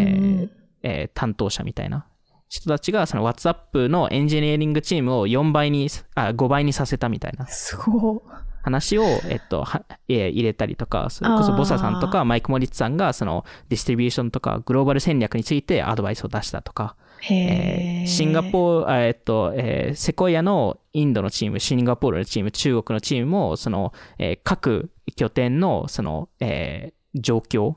[0.45, 0.51] ー
[0.83, 2.07] えー担当者みたいな
[2.49, 7.47] 人たちがその WhatsApp のエンジニアリングチームを4倍に、あ、5倍にさせたみたいな。
[7.47, 8.21] すごい。
[8.63, 16.97] 話を、えっと、はえー入れたりとか、それこそボサさんとかマイク・モリッツさんがそのディストリビューションとかグローバル戦略についてアドバイスを出したとか、
[17.31, 27.75] えーシンガポール、あえっと、えーセコイアのインドのチーム、シンガポールのチーム、中国のチームも、その、えー各拠点の、その、えー状況、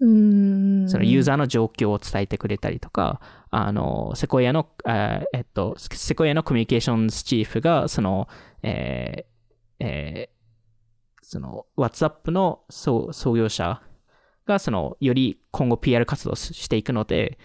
[0.00, 0.88] うん。
[0.88, 8.28] そのユーザーの状況を伝えてくれたりとか、あの、セコイアの、あーえっと、セコイアのコミュニケーションズチーフが、その、
[8.62, 9.37] えー
[9.80, 10.38] えー
[11.30, 13.82] その、WhatsApp の創業者
[14.46, 17.38] が、その、より今後 PR 活動していくので、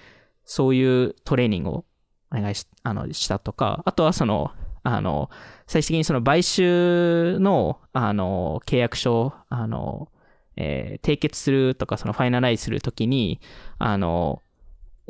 [0.46, 1.86] そういうトレーニングを
[2.32, 4.52] お願いしあのしたとか、あとはその、
[4.84, 5.30] あの、
[5.68, 10.10] 最終的にその買収の、あの、契約書、あの、
[10.56, 13.42] えー締結するとか、そのファイナライズするときに、
[13.80, 14.42] あの、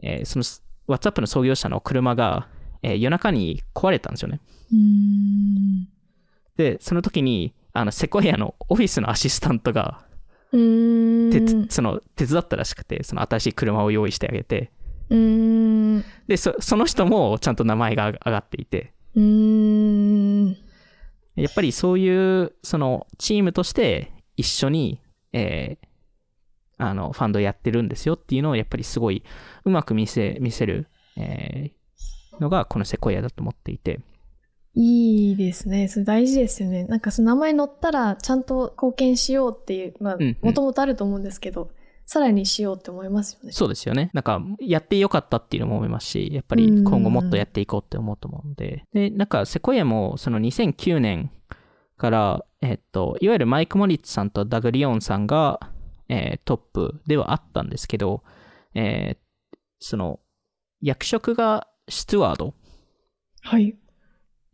[0.02, 0.44] えーその
[0.88, 2.48] WhatsApp の創業者の車が、
[2.82, 4.40] えー夜中に壊れたんですよね。
[4.72, 5.88] うん。
[6.58, 10.06] で、その時に、あの、セコイアのオフィスのアシスタントが
[10.52, 11.32] うん。
[11.32, 14.72] 手つ、その手伝ったらしくて、その新しい車を用意してあげて、
[15.10, 16.04] うん。
[16.28, 20.50] で、そその人もちゃんと名前が上がっていて、うん。
[21.36, 25.02] やっぱりそういう、その、チームとして一緒に、
[25.34, 25.88] えー
[26.78, 29.24] あの、ファンドやってるんですよっていうのを、やっぱりすごい、
[29.66, 30.88] うまく見せ、見せる、
[31.18, 34.00] えーのが、このセコイアだと思っていて。
[34.76, 35.88] いいですね。
[35.88, 36.86] それ大事ですよね。
[36.86, 41.70] なんかその名前載ったらちゃんと貢献しようっていう、まあうんうん、もともとあると思うんですけど、
[42.06, 43.52] さらにしようって思いますよね。
[43.52, 44.10] そうですよね。
[44.14, 48.86] なんか、やってよかったっていうのも思いますし、やっぱり今後もっとやっていこうって思うと思うんで。
[48.94, 51.32] で、なんか、セコイアも、その2009年
[51.98, 55.60] から、えっと、いわゆるマイク・モリッツさんとダグ・リオンさんが、
[56.10, 58.24] えートップではあったんですけど、
[58.76, 60.20] えーその、
[60.82, 62.54] 役職がスチュワード、
[63.42, 63.76] はい。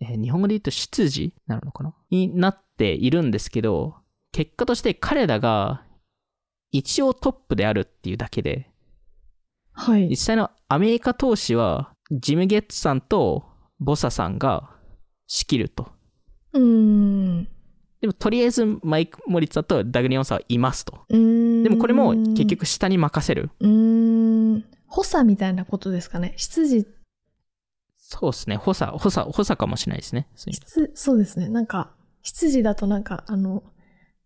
[0.01, 1.93] えー日本語で言うと執事なのかな？
[2.09, 3.95] になっているんですけど、
[4.31, 5.83] 結果として彼らが
[6.71, 8.69] 一応トップであるっていうだけで、
[9.73, 10.15] はい実。
[10.17, 13.43] 際のアメリカ投資は、ジム・ゲッツさんと
[13.79, 14.69] ボサさんが
[15.27, 15.87] 仕切ると。
[16.53, 17.43] うん。
[18.01, 21.05] でも、とりあえずマイク・モリッツさんとダグリオンさんはいますと。
[21.09, 21.63] うん。
[21.63, 22.45] でも、これも結。
[22.45, 23.51] 局下に任せる。
[23.59, 24.65] うん。
[24.87, 26.33] 補佐みたいなことですかね？
[26.37, 26.87] 執事、
[28.11, 28.55] そうですね。
[28.55, 30.27] 補佐、補佐、補佐かもしれないですね。
[30.95, 31.47] そうですね。
[31.47, 31.91] なんか、
[32.23, 33.63] 執事だとなんか、あの、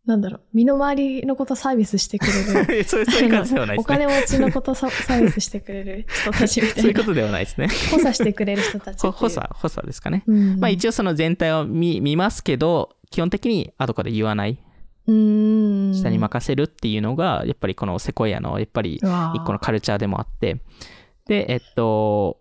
[0.05, 2.83] なんだろう、身の回りのことサービスしてくれる。
[2.87, 3.97] そういう感じではないおですね。
[3.97, 6.81] 金持ちのことササービスしてくれる人たちみたいうな。
[6.81, 7.67] そういことではないですね。
[7.91, 10.23] 補佐してくれる人たち補佐、補佐ですかね。
[10.27, 10.59] うん。
[10.59, 14.57] まあ一応その全体を見見ますけど、基本的に後から言わない、
[15.07, 15.93] うん。
[15.93, 19.01] 下に任せるっていうのが、やっぱりこのセコイアの、やっぱり一
[19.45, 20.61] 個のカルチャーでもあって、
[21.27, 22.39] で、えっと、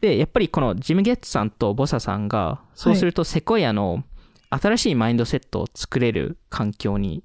[0.00, 4.04] で、やっぱりこのジム・ゲッツさんとボサさんが、そうするとセコイアの
[4.50, 7.22] 新しいマインドセットを作れる環境に、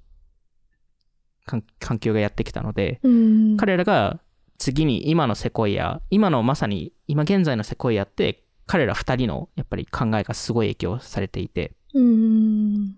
[1.46, 3.58] 環環境がやってきたので、うん。
[3.58, 4.20] 彼らが
[4.58, 12.96] 次に今のセコイア、今のまさに今現在のセコイアって、彼ら二人のやっぱり考えがすごい影響されていて、うん。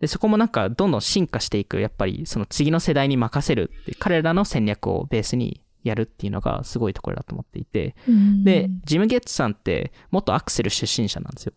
[0.00, 11.52] で、そこもなんかどんどん進化していく、やっぱりその次の世代に任せるって、彼らの戦略をベースにやるっていうのがすごいところだと思っていて、うんで、ジム・ゲッツさんって元アクセル出身者なんですよ。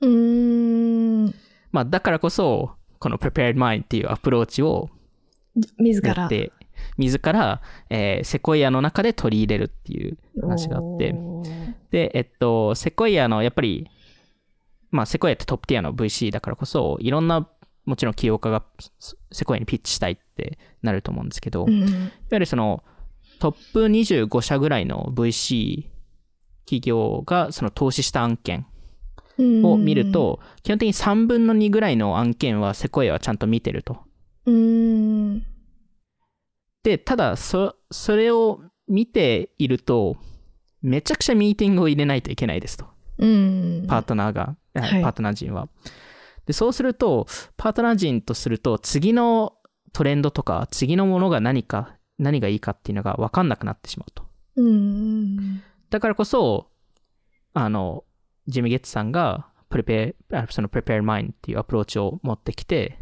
[0.00, 1.26] うん。
[1.72, 4.90] まあだからこそ、この Prepared Mind っていうアプローチを
[5.78, 6.28] 自ら。
[6.96, 11.14] 自ら、えーセコイアの中で取り入れるっていう話があって、
[11.90, 13.88] で、えっと、セコイアの、やっぱり、
[14.90, 17.48] まあ、セコイアってトップティアの VC だからこそ、いろんな、
[17.84, 18.64] もちろん起業家が
[19.32, 22.12] セコイアにピッチしたいってなると思うんですけど、いわうん。
[22.30, 22.82] ゆるその、
[23.38, 25.86] トップ25社ぐらいの VC
[26.64, 28.66] 企業がその投資した案件
[29.38, 33.98] を見ると、基本的に3分の2ぐらいの案件はセコイアはちゃんと見てると。
[34.46, 35.42] うん。
[36.82, 40.16] で、ただ、そ、それを見ていると、
[40.82, 42.86] めちゃくちゃミーティングを入れないといけないですと。
[43.18, 43.86] うん。
[43.88, 45.68] パートナーが、パートナー陣は。
[46.46, 47.26] で、そうすると、
[47.56, 49.54] パートナー陣とすると、次の
[49.92, 54.24] トレンドとか、次のものが何か、何がいいかっていうのが分かんなくなってしまうと。
[54.56, 55.62] うん。
[55.90, 56.68] だからこそ、
[57.54, 58.04] あの、
[58.46, 62.98] ジミ・ゲッツさんが、プレペあその Prepared Mind っていうアプローチを持ってきて、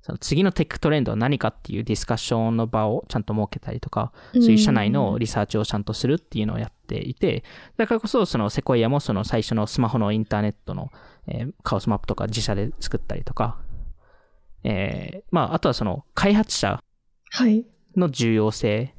[0.00, 7.44] その次のテックトレンドは何かっていうディスカッションの場をちゃんと設けたりとか、そういう社内のリサーチをちゃんとするっていうのをやっていて、
[7.76, 10.90] だからこそ、そのセコイアもその最初のスマホのインターネットの、
[11.26, 13.58] えーカオスマップとか自社で作ったりとか、
[14.64, 16.82] えーまあ、あとはその開発者
[17.30, 17.66] はい。
[17.98, 18.94] の重要性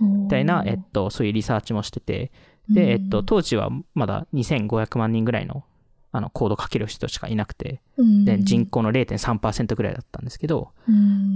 [0.00, 2.32] みたいな、えっと、そういうリサーチもしてて、
[2.68, 5.64] で、えっと、当時はまだ2500万人ぐらいの
[6.12, 7.82] あのコード書ける人しかいなくて、
[8.24, 10.72] で人口の0.3%ぐらいだったんですけど、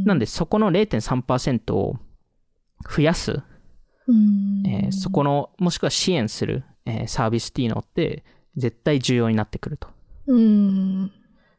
[0.05, 1.97] なんでそこの0.3%を
[2.91, 3.43] 増やす、
[4.67, 8.25] えーそこの、もしくは支援する、えーサービスっていうのって
[8.57, 9.89] 絶対重要になってくると。
[10.27, 11.13] うん。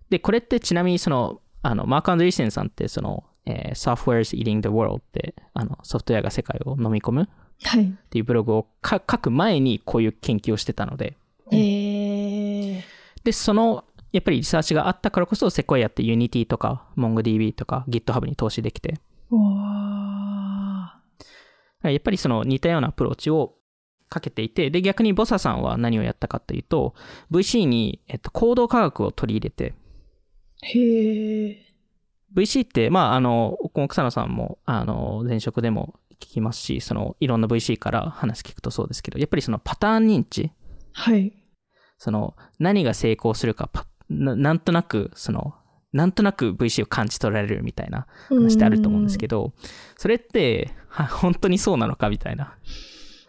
[0.10, 7.28] で、これってちなみにその、あの、マーク・アンドリーセンさんってその、えー Software's Eating the World って、あの、ソフトウェアが世界を飲み込むっ
[7.64, 7.98] はい。
[8.10, 11.18] ていうブログをか書く前にこういう研究をしてたので、
[11.52, 12.82] えー。
[13.24, 21.02] で、その、やっぱりリサーチがあったからこそ、セコイアって Unity とか MongoDB とか GitHub に投資できて、わ
[21.84, 23.56] やっぱりその似たようなアプローチを
[24.10, 26.96] かけていて、で、逆にボサさんは何をやったかというと、
[27.32, 30.80] VC に、えっと、行動科学を取り入れて、ー。
[30.80, 31.65] へー。
[32.36, 33.58] VC って、まあ、あの、
[33.88, 40.52] 草野さんも、あの、前職でも聞きますし、その、いろんな VC から話聞くとそうですけど、やっぱりそのパターン認知、
[40.94, 41.34] はい。
[41.98, 45.56] その、何が成功するか、パななんとなく、その、
[45.94, 49.54] なんとなく VC を感じ取られるみたいな話ってあると思うんですけど、
[49.98, 52.56] それって、は本当にそうなのかみたいな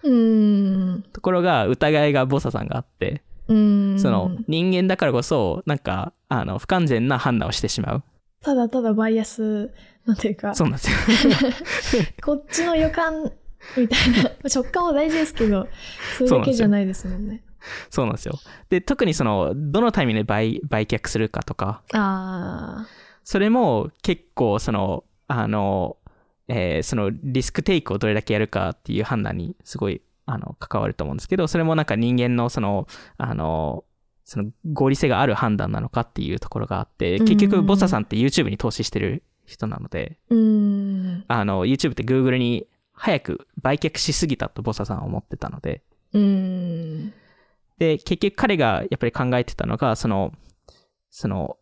[0.02, 1.04] うん。
[1.12, 3.98] ところが疑いがボサさんがあって、うん。
[3.98, 8.02] その人間だからこそ、なんか、あの、不完全な判断をしてしまう。
[8.46, 9.72] ただただバイアス、
[10.04, 12.04] なんていうか、そうなんですよ。
[12.24, 13.32] こっちの予感
[13.76, 15.66] みたいな、食感は大事ですけど、
[16.16, 17.42] それだけじゃないですもんね。
[17.90, 18.38] そうなんですよ。
[18.68, 22.86] で、特にその、どのタイミングで売売却するかとか、あ
[23.24, 25.96] それも結構その、あの、
[26.46, 32.86] えーそのリスクテイクをどれだけやるかっていう判断にすごい、あの、関わると思うんですけど、それもなんか人間のその、
[33.18, 33.82] あの、
[34.26, 40.18] その合理性がある判断なのかっていうところがあって、結局、うんボッサさんって YouTube に投資してる人なので。
[41.28, 47.12] あの、YouTube って Google に早く売却しすぎたとボッサさんは思ってたので、うん。
[47.78, 50.32] で、結局彼がやっぱり考えてたのが、その、
[51.10, 51.56] その、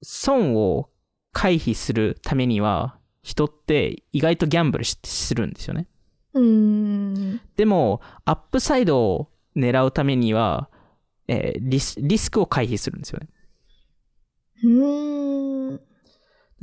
[0.00, 0.90] 損を
[1.32, 5.88] 回避するためには、人って意外とギャンブルしするんですよね。
[6.34, 7.40] うん。
[7.56, 10.68] でも、アップサイドを狙うためには、
[11.28, 13.28] えーリスリスクを回避するんですよね。
[14.64, 15.76] うん。
[15.76, 15.80] だ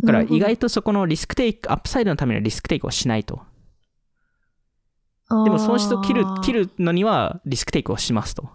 [0.06, 3.42] から意外とそこのリスクテイク、アップサイドのためのリスクテイクをしないと。
[5.30, 6.66] でも損失を切る、切る。
[6.66, 8.50] るのにはリスクテイクをしますと。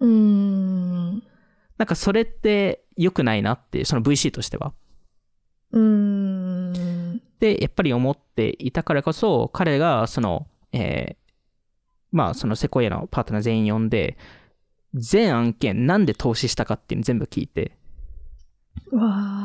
[0.00, 1.14] うん。
[1.76, 4.74] なんかそれって良くないなってその VC としては。
[5.72, 6.72] うん。
[7.40, 11.24] で、やっぱり思っていたからこそ、彼が、その、えー
[12.12, 14.16] まあ、そのセコイアのパートナー全員呼んで、
[14.94, 17.76] 全案件なんで投資したかっていうの全部聞いて、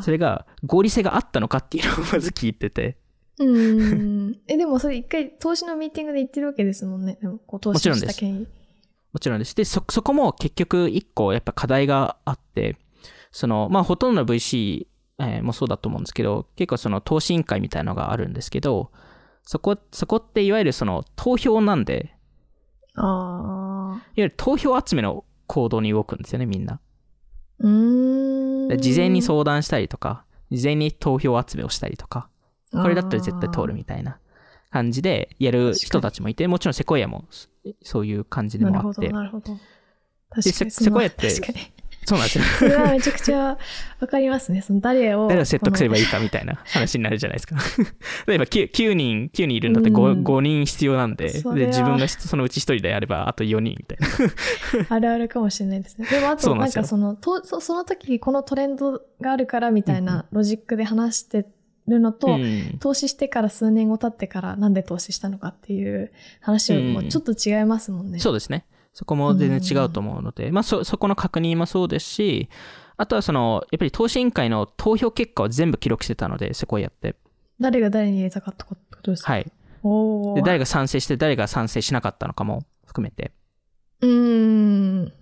[0.04, 2.98] それが合理性があったのかっていうのをまず聞いてて。
[3.40, 3.96] うー
[4.32, 4.40] ん。
[4.48, 7.18] え、でもそれ一回投資のミーティングで言ってるわけですもんね。
[7.22, 8.48] でもこう投資もちろんですした権威。
[9.12, 9.56] もちろんです。
[9.56, 12.78] で、そ、そこも結局一個やっぱ課題があって、
[13.32, 14.88] その、まあほとんどの VC、
[15.22, 18.92] えーもそうだと思うんですけど、結構その投資委員会みたいなのがあるんですけど、
[19.44, 22.14] そこ、そこっていわゆるその投票なんで、
[22.96, 23.96] ああ。
[23.96, 26.80] いわゆる投票集めの行動に動くんですよね、みんな。
[27.68, 28.68] ん。
[28.68, 32.30] で事前に相談したりとか、事前に投票集めをしたりとか、
[32.72, 34.20] これだったら絶対通るみたいな
[34.70, 37.50] 感じでやる人たちもいて、もちろんセコイアもそ
[37.82, 39.54] そういう感じでなるほど、もあって、なるほど。
[39.54, 39.60] で
[40.30, 41.60] 確かにセセコイアって確かに。
[42.06, 42.44] そうなんですよ。
[42.60, 43.58] それはめちゃくちゃ
[44.00, 44.62] わかりますね。
[44.62, 45.28] その誰を。
[45.28, 47.56] 誰を説得すればいいかみたいな話になるじゃないですか。
[48.28, 54.86] 例えば 9, 9人、9人いるんだってう 5, ん5人必要なんで、で、自分がそのうち1人であれば、あと4人みたいな。
[54.96, 56.08] あるあるかもしれないですね。
[56.10, 61.46] でもあと、そうなんんかその、とそその時このトレンドがあるからみたいなロジックで話して
[61.88, 68.20] るのと、うん投資してから数年後経ってからなんで投資したのかっていう話もちょっと違いますもんね。
[68.20, 68.66] そうですね。
[68.94, 72.50] そこも全然違うと思うので、まあそ、そこの確認もそうですし、
[72.98, 77.16] あとはその、やっぱり投資委員会の投票結果を全部記録してたので、セコイアって。
[77.60, 79.34] 誰が誰に入れたかってことですか？
[79.34, 79.52] はい。
[79.84, 83.32] おーで、誰が賛成して、誰が賛成しなかったのかも含めて。
[84.02, 85.04] うーん。
[85.06, 85.10] な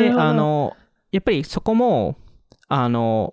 [0.00, 0.76] で、るほどあ、の、
[1.12, 2.16] やっぱりそこも、
[2.68, 3.32] あの、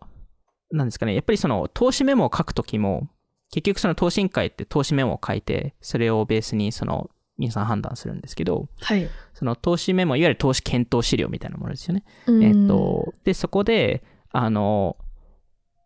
[0.71, 3.09] なんですかね、やっぱりその投資メモを書くときも、
[3.51, 9.09] 結局その投資委員会って投資メモを書いて、それをベースにその皆さん判断するんですけど、はい。
[9.33, 12.03] その投資メモ、いわゆる投資検討資料みたいなものですよね。
[12.27, 14.97] うんえっ、と、で、そこで、あの、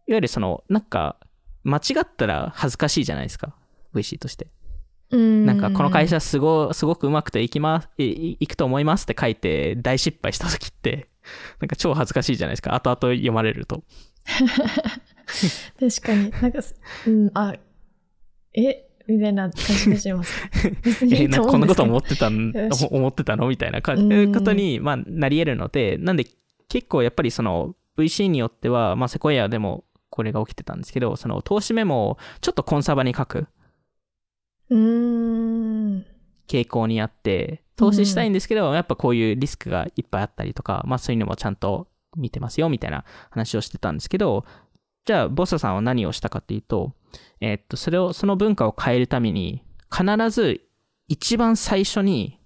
[0.08, 1.18] いわゆるその、なんか、
[1.64, 3.56] 間違ったら恥ずかしいじゃないですか。
[3.93, 4.48] VC として。
[5.10, 11.08] ななんか、この会社すご、すごくうまくていきます、いくと思いますって書いて、大失敗した時って、
[11.60, 12.74] なんか超恥ずかしいじゃないですか。
[12.76, 13.84] 後々読まれると。
[15.80, 16.32] 確かに。
[16.32, 16.60] なんか、
[17.06, 17.56] うん、あ、
[18.54, 20.49] えみたいな感じがします。
[21.39, 24.32] こんなことと思ってたんよし、思ってたのみたいな感うん。
[24.32, 26.26] じ、ことに、まあ、なり得るので、なんで、
[26.70, 33.47] 結構やっぱりその、VC によっては、まあ、セコイアでもこれが起きてたんですけど、その、投資メモをちょっとコンサバに書く。
[34.70, 44.45] 傾向にあって、投資したいんですけど、やっぱこういうリスクがいっぱいあったりとか、まあ、そういうのもちゃんと見てますよ、みたいな話をしてたんですけど、
[45.05, 46.93] じゃあ、ボッサさんは何をしたかっていうと、
[47.39, 50.61] えーっと、それを、その文化を変えるために、必ず
[51.07, 52.39] 一番最初に、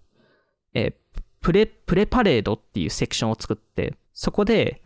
[0.73, 1.01] えー
[1.41, 4.81] プレ、プレパレードっていうセクションを作って、そこで、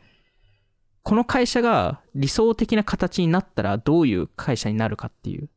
[1.04, 5.50] この会社が理想的な形になったらどういう会社になるかっていう、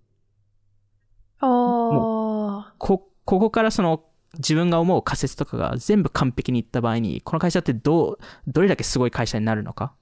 [1.40, 2.74] ああ。
[2.78, 4.04] こ、ここからその
[4.38, 9.94] 自分が思う仮説とかが全部完璧にいった場合に、この会社ってどう、どれだけすごい会社になるのか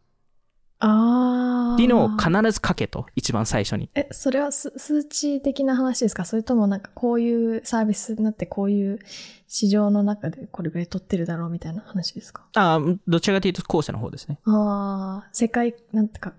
[0.79, 1.36] ああ。
[1.75, 3.91] っていうのを必ず書けと、一番最初に。
[3.95, 6.25] え、それはす数値的な話ですか？
[6.25, 8.99] それともなんかこういうサービスになってこういう
[9.49, 12.47] 市場の中でこれぐらい取ってるだろうみたいな話ですか？
[12.55, 14.39] ああ、どちらかというと後者の方ですね。
[14.45, 16.33] ああ、世界、なんてか、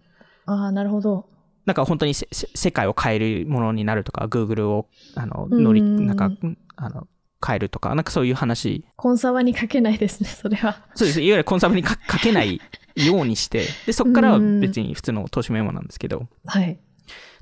[0.45, 1.30] ああ、なるほど。
[1.65, 6.32] なんか本当にせせ世界を変えるものになるとか、Google を、あの、うん乗り、なんか、
[6.78, 7.07] あの、
[7.45, 8.86] 変えるとか、なんかそういう話。
[8.95, 10.86] コンサバに書けないですね、それは。
[10.95, 11.22] そうです。
[11.22, 12.61] いわゆるコンサバにか書けない
[13.06, 16.80] ようにして、で、そこからは別に普通の投資メモなんですけど、はい。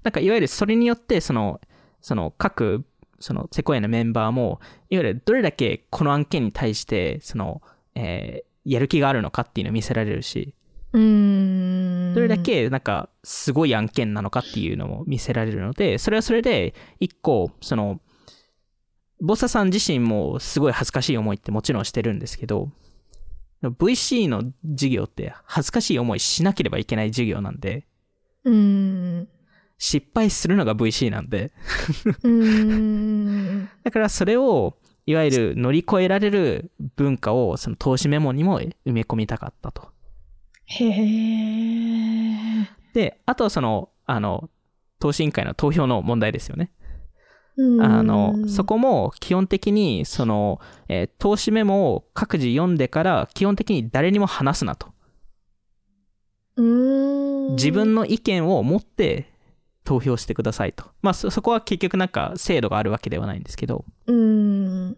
[0.03, 1.59] なんかいわゆるそれによって、その、
[2.01, 2.85] その各、
[3.19, 7.61] そのセコイアのメンバーも、いわゆるどれだけこの案件に対して、その、
[7.95, 10.53] えーやる気があるのかっていうのを見せられるし、
[10.91, 12.13] うーん。
[12.15, 18.01] どれだけなんかすごい案件なのかっていうのも見せられるので、それはそれで一個、その、
[19.21, 22.69] ボッサさん自身もすごい恥ずかしい思いってもちろんしてるんですけど、
[23.63, 27.85] VC の事業って恥ずかしい思いしなければいけない事業なんで、
[28.43, 28.53] うー
[29.21, 29.27] ん。
[29.77, 31.51] 失敗するのが VC なんで、
[32.27, 33.69] ん。
[33.83, 34.77] だからそれを、
[35.07, 39.89] いわゆる乗り越えられる文化をその投資メモにも埋め込みたかったと。
[40.65, 42.69] へえ。
[42.93, 44.49] で、あとはその、あの、
[44.99, 46.71] 投資委員会の投票の問題ですよね。
[47.57, 54.89] うんあの、そこも基本的に、その、えー投資メモを各自読んでから、基本的に誰にも話すなと。
[56.57, 59.29] 自分の意見を持って
[59.83, 60.85] 投票してくださいと。
[61.01, 64.97] まあ、そ、そこは結局なんか制度があるわけではないんですけど、うーん。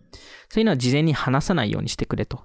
[0.50, 2.42] そういうのは事前に話さないようにしてくれと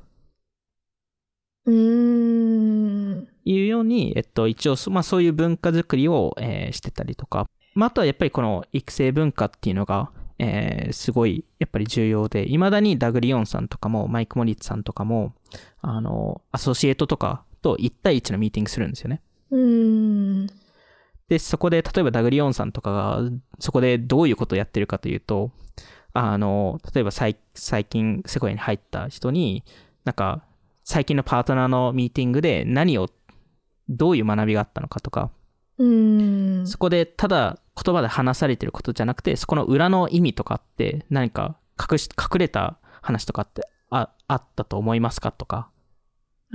[1.66, 3.28] うーん。
[3.44, 15.34] いうように、えっと、一応、そまあ、そういう文化づくりを、えーしてたりとか、まあ、あとはやっぱりこの育成文化っていうのが、えーすごい、やっぱり重要で、未だにダグリオンさんとかも、マイク・モリッツさんとかも、
[15.80, 19.22] あの、アソシエートとかと1対1のミーティングするんですよね。
[19.50, 20.46] うん。
[21.28, 23.20] で、そこで、例えばダグリオンさんとかが、
[23.58, 25.50] そこでどういうことをやってるかというと、
[26.12, 29.64] あの、例えば最最近、セコヤに入った人に、
[30.04, 30.42] なんか、
[30.84, 33.08] 最近のパートナーのミーティングで何を、
[33.88, 35.30] どういう学びがあったのかとか、
[35.78, 36.66] うん。
[36.66, 45.70] そこでただ言葉で話されてることじゃなくて、そこの裏の意味とかって何か隠し、隠れた話とかってああったと思いますかとか、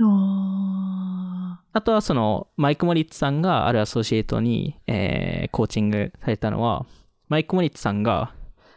[0.00, 6.86] ああとはその、マイク・モリッツさんがあるアソシエイトに、えーコーチングされたのは、
[7.28, 8.32] マイク・モリッツさんが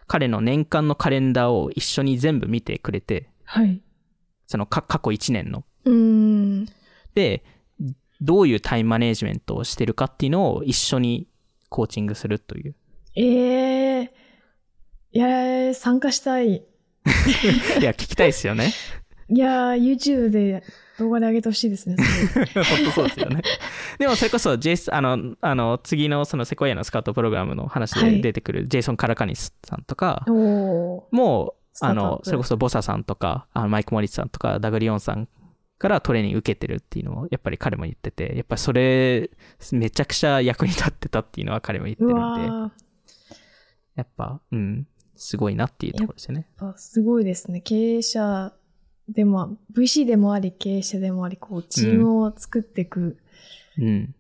[0.08, 3.60] 彼の年間のカレンダーを一緒に全部見てくれて、あ。
[3.62, 3.82] はい。
[4.46, 5.64] そのか過去1年の。
[5.86, 6.66] うん。
[7.16, 7.44] で、
[8.20, 11.28] どういうタイムマネジメントをしてるかっていうのを一緒に
[11.72, 12.76] コーチングするという。
[13.16, 14.14] ええ
[15.14, 16.48] いやー、参加したい。
[17.80, 18.74] いや、聞きたいですよね。
[19.30, 20.64] いやー、YouTube で
[21.00, 21.96] 動画で上げてほしいですね。
[22.54, 23.42] 本当そうですよね。
[23.98, 30.26] でもそれこそ、ジェイス、あの、あの、次のそのセコイアのスカウトプログラムの話ではい出てくるジェイソン・カラカニスさんとか。
[30.28, 35.30] もう、あの、それこそボサさんとか、あのマイク・モリッツさんとか、ダグリオンさん
[35.82, 39.32] からトレーニング受けてるっていうのを、やっぱり彼も言ってて、やっぱりそれ、
[39.72, 42.74] めちゃくちゃ役に立ってたっていうのは彼も言ってうるんで。
[43.96, 46.48] やっぱ、うん、すごいなっていうところですよね。
[46.60, 47.62] やっぱすごいですね。
[47.62, 48.54] 経営者
[49.10, 53.18] でも、VC でもあり、経営者でもあり、こう、チームを作っていく、
[53.80, 54.16] うん。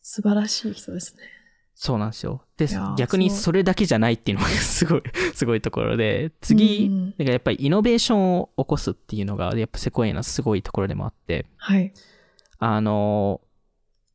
[0.00, 1.22] 素晴らしい人ですね。
[1.82, 2.42] そうなんですよ。
[2.58, 2.68] で
[2.98, 5.02] 逆にそれだけじゃないっていうのが すごい、
[5.32, 11.90] すごいところで、次、うんだからやっぱりイノベーションを起こすっていうのが、やっぱセコイアのすごいところでもあって、はい。
[12.58, 13.40] あの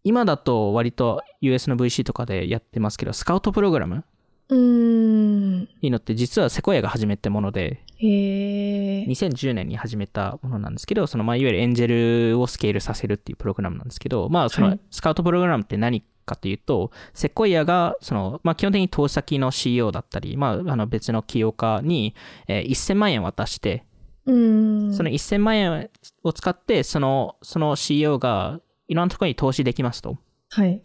[0.04, 4.04] 今だと割と US の VC とかでやってますけど、スカウトプログラム
[4.50, 5.64] うーん。
[5.82, 9.06] いいのって実はセコイアが始めたもので、へえ。
[9.08, 22.16] 2010年に始めたものなんですけど、そのまあいわゆるエンジェルをスケールさせるっていうプログラムなんですけど、まあそのはいスカウトプログラムって何かというと、セコイアがその、まあ基本的に投資先の CEO だったり、まああの別の起業家に、
[22.48, 23.86] えー1000万円渡して。
[24.94, 25.90] その1000万円
[26.24, 30.18] を使って、その、その CEO がいろんなところに投資できますと。
[30.50, 30.82] はい。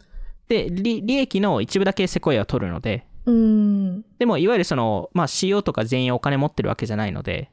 [0.47, 4.05] で、利利益の一部だけセコイアは取るので、うーん。
[4.19, 7.49] でもいわゆるその、まあ CEO とか全員お金持ってるわけじゃないので、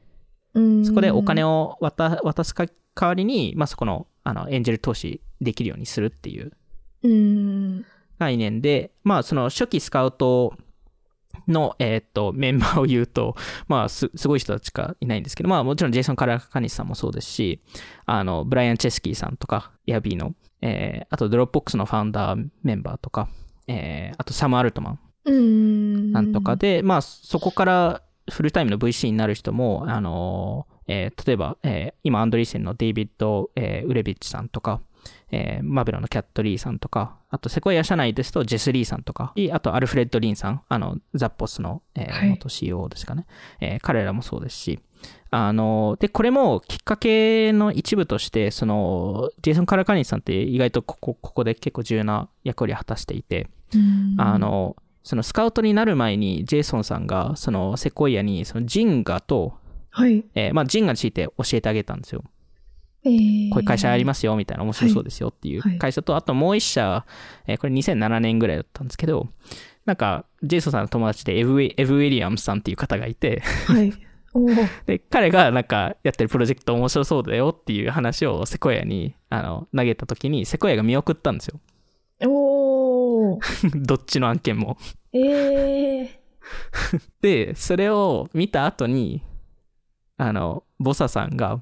[0.85, 2.65] そこでお金を渡渡すか
[2.95, 6.51] 代わりに、まあそこの、あの、エンジェル投資できるようにするっていう。
[7.01, 10.53] 概念で、まあその初期スカウト
[11.47, 13.35] の、えーっと、メンバーを言うと、
[13.67, 15.23] まあす、すごい人たちしかいないん。
[15.23, 15.91] ですけど、まあもちろん。
[15.91, 16.87] ジェイソン・カラカニスさん。
[16.87, 17.61] もそうですし、
[18.05, 19.37] あの、ブライアン・チェスキーさん。
[19.37, 23.29] とか、エアビーの、えーあとドロップボックスのファウンダーメンバーとか、
[23.67, 24.91] えーあとサム・アルトマ
[25.25, 26.11] ン。
[26.11, 26.33] なん。
[26.33, 34.49] とかで、まあ、そこからフルタイムの VC になる人も、あのえー例えば、えー今、アンドリーセンのデイビッド・えーウレビッチさん。
[34.49, 34.81] とか、
[35.31, 43.25] えーマベロンのキャット・リーさんとか、あと、セコイア社内ですと、ジェス・リーさんとか、あと、アルフレッド・リンさん、あの、ザッポスの、えーはい元 CEO ですかね、
[43.59, 44.79] えー彼らもそうですし、
[45.31, 53.47] あので、これもきっかけの一部として、その、ジェイソン・カラカニスさんって意外とここ、ここで結構重要な役割を果たしていて、
[54.17, 59.53] あ、の、そのスカウトになる前に、ジェイソンさんが、そのセコイアに、そのジンガと、
[59.91, 60.23] はい。
[60.35, 62.23] えーまあ、ジンガについて教えてあげたんですよ。
[63.03, 63.49] えー、。
[63.51, 67.05] こういう会社ありますすよ、みたいな面白そうですよっていうはい会社と、あともう一社、
[67.47, 69.27] えーこれ2007年ぐらいだったんですけど、
[69.85, 73.93] なんか、ジェイソンさんの友達でエブウィエブ・ウィリアムスさんっていう方がいて、はい。
[74.85, 81.59] で、彼がなんかやってるプロジェクト面白そうだよっていう話をセコイアにあの投げた時に、セコイアが見送ったんですよ。
[82.27, 83.39] おー
[83.75, 84.77] どっちの案件も。
[85.13, 86.09] えー、
[87.21, 89.23] で、それを見た後に、
[90.17, 91.61] あの、ボサさんが、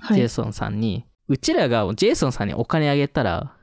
[0.00, 0.16] はい。
[0.16, 3.54] ジェイソンさんに、うちらがジェイソンさんにお金あげたら、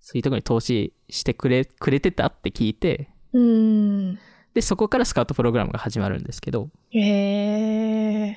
[0.00, 4.18] そういうところに投資してくれ、くれてたって聞いて、うーん。
[4.54, 8.34] で、そこからスカウトプログラムが始まるんですけど、えー、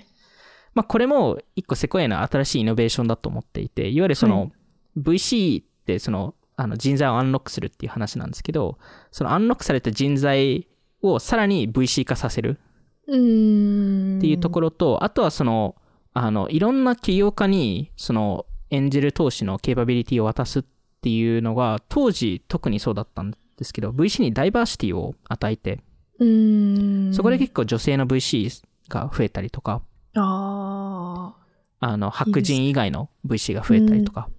[0.74, 4.52] まあ、これも一個セコイアの新しいイノベーションだと思っていて、いわゆるその、はい
[4.98, 8.78] VC ってその、あの人材をアンロックするっていう話なんですけど、
[9.12, 10.68] そのアンロックされた人材
[11.02, 12.60] をさらに VC 化させる。
[13.04, 14.66] っていうところ。
[14.68, 15.76] ろと、あとはその、
[16.14, 20.64] あの、いろんな起業家に、その、エンジェル投資のケーパビリティを渡すっ
[21.02, 25.80] ていうのが、当時特にそうだったんですけど、VC にダイバーシティを与えて、
[26.20, 27.14] うーん。
[27.14, 29.82] そこで結構女性の VC が増えたりとか、
[30.16, 31.36] あ
[31.80, 34.30] あの、白人以外の VC が増えたりとか。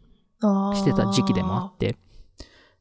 [0.74, 1.96] してた時期でもあって、やっ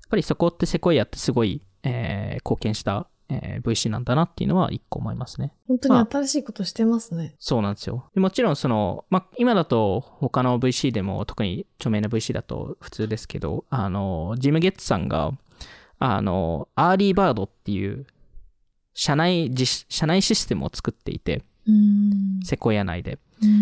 [0.10, 5.54] ぱりそこってセコイアってすごい、えー貢献した、えー VC なんだなっていうのは一個思いますね。
[5.68, 7.36] 本当に新しいことしてますね。
[7.40, 8.10] そうなんですよ。
[8.14, 15.32] でもちろんその、まあ、今だと他の VC でも特に著名な VC だと普通ですけど、あの、ジム・ゲッツさんが、
[16.00, 18.06] あの、アーリーバードっていう
[18.94, 22.40] 社内実、社内システムを作っていて、うん。
[22.44, 23.20] セコイア内で。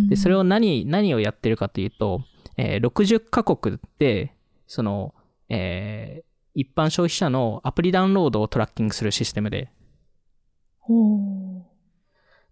[0.09, 2.21] で、それを、を何、何をやってるかというと、
[2.57, 4.33] えー60カ国で、
[4.67, 5.13] その、
[5.49, 6.28] えー
[6.59, 9.71] 一般消費者のアプリダウンロードをトラッキングするシステムで、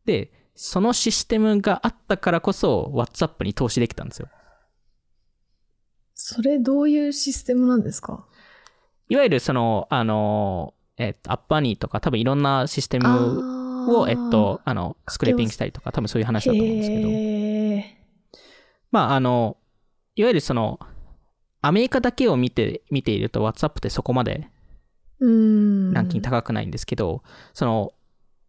[0.06, 4.30] で、そのシステムがあったからこそ、WhatsApp に投資できたんですよ。
[6.14, 8.26] それどういうシステムなんですか？
[9.10, 17.10] いわゆるその、あの、えっと、 App Annie とか多分いろんなシステムを、えっと、あの、スクレーピングしたりとか、多分そういう話だと思うんですけど、
[18.92, 19.58] まあ、あの、
[20.16, 20.80] いわゆるその、
[21.62, 24.50] アメリカだけを見て、見ていると WhatsApp ってそこまで
[25.20, 25.94] うん。
[25.94, 27.94] ランキング高くないんですけど、その、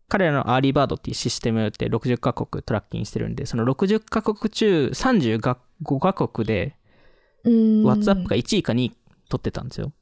[0.08, 5.58] 彼らのアーリーバードっていうシステムって60カ国トラッキングしてるんで、その60カ国中35
[6.00, 6.76] カ国で
[7.44, 7.52] うん。
[7.86, 8.96] WhatsApp が1位か2位
[9.28, 9.92] 取ってたんですよ。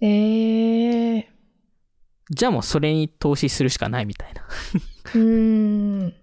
[0.00, 1.24] えー。
[2.30, 4.42] じゃあもうそれに投資するしかないみたいな。
[5.14, 6.14] うん。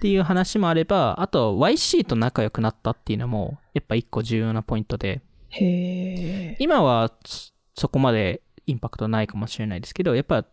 [0.00, 5.20] っていう話もあれば、あと YC と仲良くなったっていうのも、やっぱ一個重要なポイントで。
[6.58, 10.46] 今はそそこまでインパクトないかもしれないですけど、やっぱ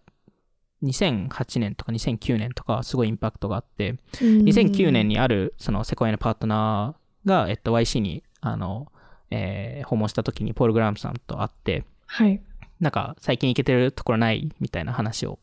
[0.83, 5.15] 2008年とか2009年とかすごいインパクトがあって、2009年に。
[5.15, 8.91] にあるそのセコイアのパートナーが、えっと、YC にあの、
[9.31, 12.41] えー訪問した時にポール・グラムさんと会って、はい。
[12.81, 15.39] なんか最近行けてるところないみたいな話を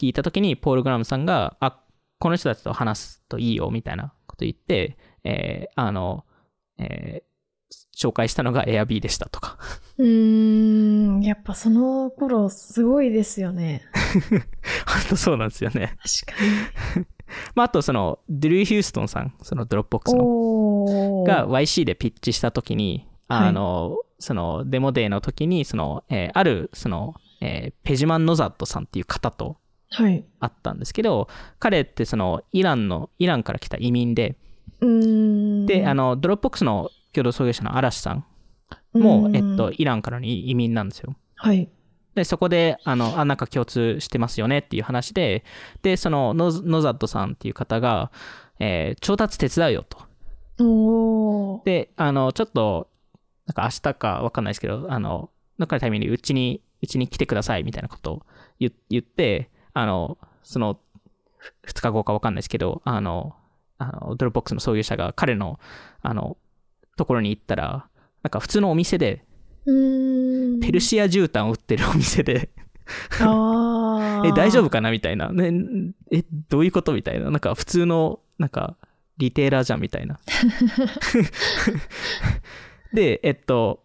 [0.00, 1.80] 聞いた時にポール・グラムさんが、あ、
[2.24, 6.24] この人たちと話すといいよみたいなこと言って、えーあの、
[6.78, 7.24] えー
[7.94, 9.58] 紹介したのが Airb でしたとか。
[9.98, 11.20] うーん。
[11.22, 13.82] やっぱその頃すごいですよね。
[14.86, 15.96] 本当そうなんですよね。
[16.26, 17.06] 確かに。
[17.54, 29.58] まあ、あとその、ドゥルー・ヒューストンさん、そのドロップボックスのが YC でピッチしたときに、はいあの、そのデモデーの時に、その、えーある、その、えーペジマン・ノザットさんっていう方と
[29.94, 30.24] はい。
[30.40, 31.28] 会ったんですけど、
[31.58, 34.36] 彼ってその、イランの、イランから来た移民で、
[34.80, 35.66] うーん。
[35.66, 38.24] で、あの、ドロップボックスの共同創業者のアラシュさん
[38.92, 41.14] も、うんえっと、、イランからの移民なんですよ。
[41.36, 41.68] はい。
[42.14, 45.44] で、そこで、あの、あ、なんか共通してますよねっていう話で、
[45.82, 48.10] で、そのノズ、ノザットさんっていう方が、
[48.60, 49.98] えー調達手伝うよと。
[51.64, 52.88] で、あの、ちょっと、
[53.46, 58.22] なんか明日かわかんないですけど、あの、どっかのタイミングでうちに、うちに来てくださいみたいなことを
[58.60, 60.78] 言言って、あの、その、
[61.66, 63.36] 2日後かわかんないですけど、あの、
[63.76, 65.58] あのドロップボックスの創業者が彼の、
[66.00, 66.36] あの、
[66.96, 67.88] ところに行ったら、
[68.22, 69.24] なんか普通のお店で。
[69.66, 72.50] ペルシア絨毯を売ってるお店で、
[74.24, 75.32] え、大丈夫かなみたいな。
[75.32, 77.30] ね、え、どういうことみたいな。
[77.30, 78.76] なんか普通の、なんか、
[79.16, 80.18] リテーラーじゃんみたいな。
[82.92, 83.83] で、えっと、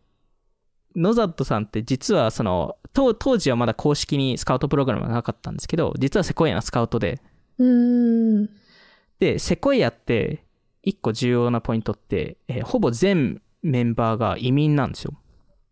[0.96, 7.22] ノザットさんって実はその、当当時はまだ公式にスカウトプログラムがなかったんですけど、実はセコイアのスカウトで、
[7.58, 8.50] うーん。
[9.20, 10.44] で、セコイアって、
[10.82, 15.14] 一個重要なポイントって、えーほぼ全メンバーが移民なんですよ。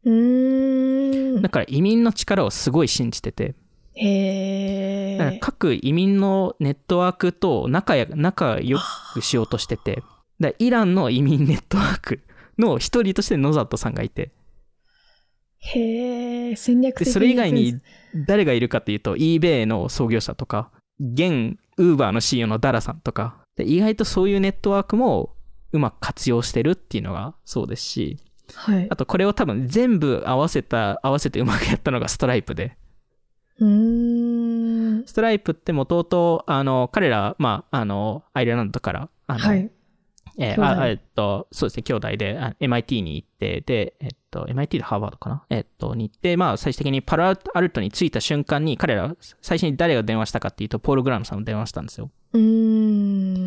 [0.03, 1.49] うーんだ。
[1.49, 3.55] から移民の力をすごい信じてて、
[3.95, 5.39] へ。
[5.41, 8.77] 各移民のネットワークと仲や仲良
[9.13, 10.03] くしようとしてて、
[10.39, 12.21] だイランの移民ネットワーク
[12.59, 14.31] の一人としてノザットさんがいて、
[15.59, 16.55] へー。
[16.55, 17.79] 戦略で、的それ以外に
[18.15, 25.35] 誰がいるかっていうと、eBay の創業者とか、現 Uber の CEO のダラさんとか、で意外とそういうネットワークも
[25.71, 28.17] うまく活用してるっていうのがそうですし、
[28.53, 28.95] はいあ。
[28.95, 32.77] とこれを多分全部合わせた、合わせてうまくやったのがストライプで、
[33.59, 35.07] うーん。
[35.07, 39.71] ストライプってもともと、あの、彼ら、まあ、あの、アイルランドから、あの、はい。
[40.39, 45.43] えーあえっと、そうですね、兄弟であ MIT に行って、で、えっと、MIT でハーバードかな？
[45.49, 52.09] えっと、に行って、まあ、最終的にパラアルトに着いた瞬間に、彼ら、最初に誰が電話したかっていうと、ポール・グラムさんも電話したんですよ。
[52.33, 52.41] うー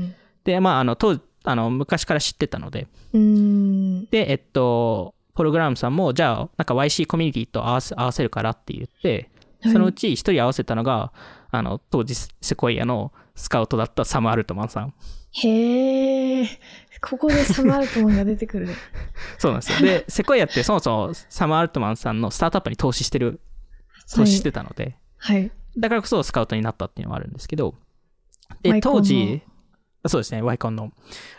[0.08, 0.14] ん。
[0.44, 4.04] で、まあ、あの、当あの、昔から知ってたので、うーん。
[4.06, 9.30] で、えっと、ポール・グラムさんも、じゃあ、なんか YC コミュニティと合わせ合わせるからって言って、
[9.62, 11.12] そのうち一人合わせたのが、
[11.50, 14.94] あの、当時セコイアのスカウトだったサム・アルトマンさん。
[15.32, 16.48] へー。
[17.00, 18.68] ここでサム・アルトマンが出てくる。
[19.38, 19.80] そうなんですよ。
[19.80, 23.40] で、セコイアってそもそもサム・アルトマンさんのスタートアップに投資してる、
[24.14, 25.50] 投資してたので、はい。
[25.78, 27.74] だからこそスカウトになったっていうのはあるんですけど、
[28.62, 29.42] で、当時、
[30.06, 30.92] そうですね、ワイコンの。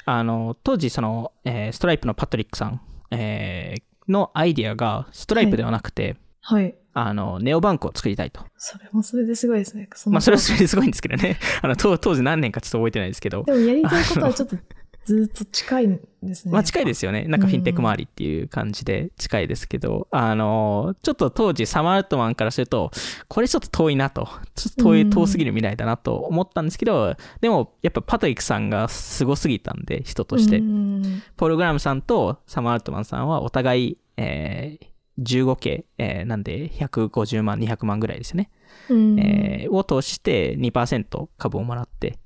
[0.06, 2.82] あの、当時、その、えーストライプのパトリックさん、
[3.12, 6.76] えーのアイディアがストライプではなくて、はい。
[6.94, 8.42] あの、ネオバンクを作りたいと。
[8.58, 9.88] それもそれですごいですね。
[10.08, 11.38] まあ、それはそれですごいんですけどね。
[11.62, 13.54] あの、当当時何年かちょっと覚えてないですけどで。
[13.54, 14.58] もやりたいことはちょっと
[15.06, 16.52] ずっと近いんですね。
[16.54, 17.24] まあ近いですよね。
[17.24, 22.92] なんかフィンテック周りっていう感じで近いですけど、あの、ちょっと当時サマーアルトマンからすると、
[23.28, 24.28] これちょっと遠いなと。
[24.56, 30.58] ちょっと遠い、うん遠すぎる未来だなと思ったんですけど、でもやっぱパトリックさんがすごすぎたんで、人として。
[30.60, 34.91] うんポール・グラムさんとサマーアルトマンさんはお互い、えー
[35.22, 38.50] 15系、えーなんで150万、200万ぐらいですよね。
[38.90, 39.20] うん。
[39.20, 42.20] えーを投資して2%株をもらって、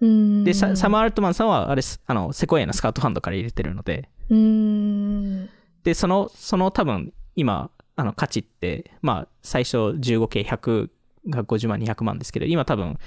[0.00, 0.44] うん。
[0.44, 5.48] で、ササマー・アルトマンさんは、あれす、あの、セコイアのスカウトファンドから入れてるので、うん。
[5.82, 10.90] で、その、その多分、今、あの、価値って、まあ、最初15系100
[11.28, 12.98] が50万、200万ですけど、今多分、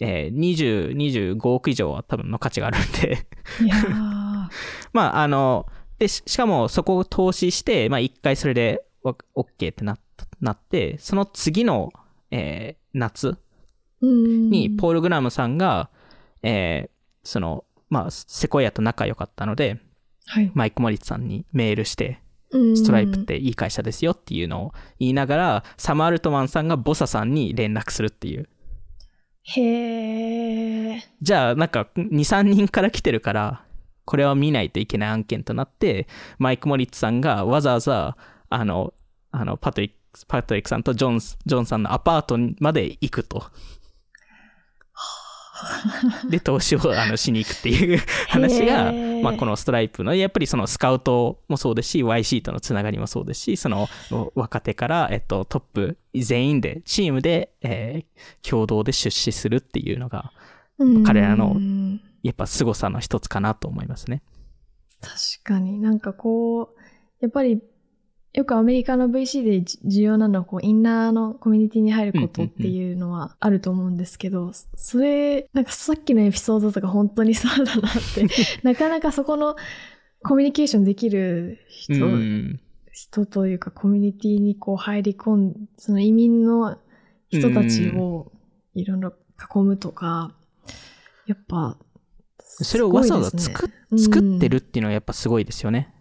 [0.00, 0.96] えー、20、
[1.36, 3.26] 25億以上は多分の価値があるんで、
[3.62, 4.48] いやー。
[4.92, 5.66] まあ、あの、
[5.98, 11.92] で、ししかもそこを投資して、まあ、一回それでわ OK ってなったなって、その次の、
[12.30, 13.38] えー夏
[14.00, 14.50] うん。
[14.50, 15.90] に、ポール・グラムさんが、
[16.42, 19.78] えーその、まあ、セコイアと仲良かったので、
[20.26, 20.50] はい。
[20.54, 22.20] マイク・モリッツさんにメールして、
[22.50, 22.76] うん。
[22.76, 28.48] ストライプっていい会社ですよっていうのを言いながら、サム・アルトマンさんがボサさんに連絡するっていう。
[29.42, 33.64] へえじゃあ、なんか、2、3人から来てるから、
[34.04, 36.06] これは見ないといけない案件となって、
[36.38, 38.16] マイク・モリッツさんがわざわざ、
[38.50, 38.92] あの、
[39.30, 43.44] あの、パトリック、パトリックさんとジョンス、ジョンさんのアパートまで行くと。
[46.30, 48.92] で、投資をあのしに行くっていう 話が、
[49.22, 53.88] まあ、このストライプの、やっぱりそのスカウトもそうですし、YC とのつながりもそうですし、その
[54.34, 60.32] 若手から、えっと、トップ全員で、チームで、えー共同で出資するっていうのが、
[61.04, 64.22] 彼らのうんやっぱ凄さの一つかなと思いますね。
[65.00, 66.66] 確かになんかこう、
[67.20, 67.62] やっぱり
[68.34, 78.28] よくアメリカの VC でじ重要なのはこうインナーのコミュニティに入ることっていうのはあると思うんですけど、それ、なんかさっきのエピソードとか本当にそうだなって、
[78.62, 79.56] なかなかそこの
[80.22, 82.60] コミュニケーションできる人、うん。
[82.92, 86.78] 人というかコミュニティにこう入り込んその移民の
[87.30, 88.32] 人たちを
[88.74, 89.14] いろいろ
[89.54, 90.34] 囲むとか、
[91.26, 91.78] やっぱ、
[92.40, 95.94] それをわざわざす作作ってるうんっていうのはやっぱすごいですよね。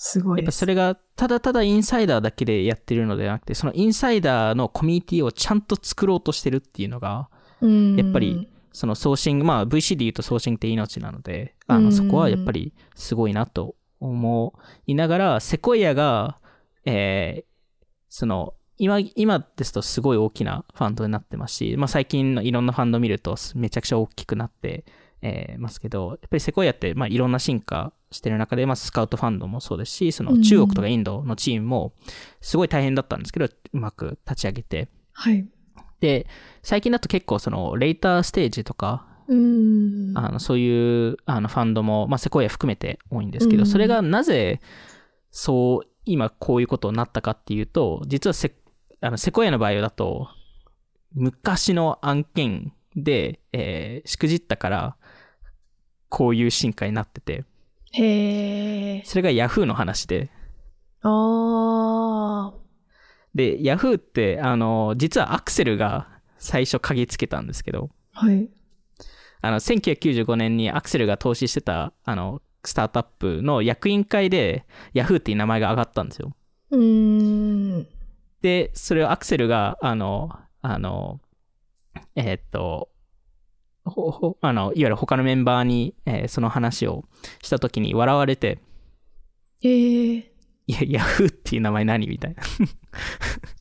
[0.00, 0.58] やっぱすごいです。
[0.58, 7.28] それがただただインサイダーだけでやってるのではなくて、そのインサイダーのコミュニティをちゃんと作ろうとしてるっていうのが、
[7.60, 14.54] うんやっぱり、そのソーシング、まあ VC で言うとソーシングって命なので、あうんのそこはやっぱりすごいなと思
[14.86, 16.38] いながら、セコイアが、
[16.86, 17.50] えー
[18.08, 24.84] その、今、今ですとすごい大きなファンドになってますし、まあ最近のいろんなファンドを見るとめちゃくちゃ大きくなって、
[25.22, 31.92] えーますけど、やっぱりセコイアって、まあいろんな進化してる中で、まあスカウトファンドもそうですし、その中国とかインドのチームも
[32.40, 35.46] すごい大変だったんですけど、うまく立ち上げて、はい。
[36.00, 36.26] で、
[36.62, 40.12] 最近だと結構そのレーターステージとか、うん。
[40.16, 44.60] あのそういうあのファンドも、まあ、セコイア含めて多いんですけど、うんそれがなぜ
[45.30, 48.52] そう今こういうことになったかっていうと実はセ
[49.00, 50.28] あのセコイアの場合だと
[51.14, 54.96] 昔の案件で、えーしくじったから
[56.10, 57.44] こういう進化になってて
[57.92, 59.02] へえ。
[59.06, 60.30] それが Yahoo の話で
[61.02, 62.54] ああ。
[63.34, 68.50] で Yahoo ってあの実はアクセルが最初鍵つけたんですけどはい。
[69.42, 76.36] あの、1995年にアクセルが投資してた、あの、スタートアップの役員会で、ヤフーっていう名前が上がったんですよ。
[76.70, 77.86] うーん。
[78.42, 80.30] で、それをアクセルが、あの、
[80.60, 81.20] あの、
[82.16, 82.90] えーっと、
[84.40, 87.04] あの、いわゆる他のメンバーに、えーその話を
[87.42, 88.58] したときに笑われて、
[89.62, 90.30] ええ。
[90.66, 92.42] いや、ヤフーっていう名前何みたいな。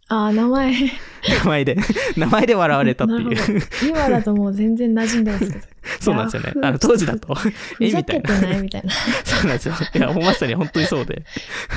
[0.15, 0.74] ああ、名前。
[0.74, 1.78] 名前で、
[2.17, 3.61] 名前で笑われたっていう。
[3.88, 5.65] 今だともう全然馴染んでますけど。
[5.99, 6.53] そうなんですよね。
[6.61, 8.41] あの、当時だと、ふえ、ざみたいな。
[8.41, 8.91] ないみたいな。
[9.24, 9.76] そうなんですよ。
[9.95, 11.24] いや、まさに本当にそうで。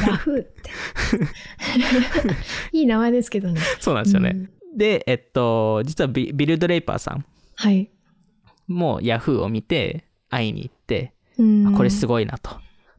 [0.07, 0.71] ヤフーって。
[2.73, 3.61] いい名前ですけどね。
[3.81, 4.31] そうなんですよね。
[4.35, 7.25] うんで、えっと、実はビビル・ドレイパーさん
[7.57, 7.91] はい。
[8.67, 11.15] も Yahoo を見て会いに行って、
[11.77, 12.51] これすごいなと。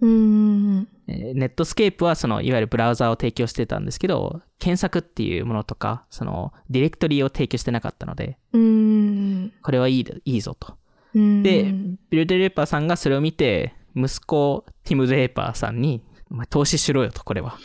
[0.02, 0.88] うん。
[1.08, 9.54] えーネットスケープはそのいわゆるブラウザを提供してたんですけど、検索っていうものとか、そのディレクトリを提供してなかったので、うん。
[9.62, 10.78] これはいいいいぞと。
[11.16, 11.74] うんで、
[12.10, 16.02] ビル・ドレイパーさんがそれを見て、息子ティム・ドレイパーさんに、
[16.32, 17.58] お前投資しろよと、これは。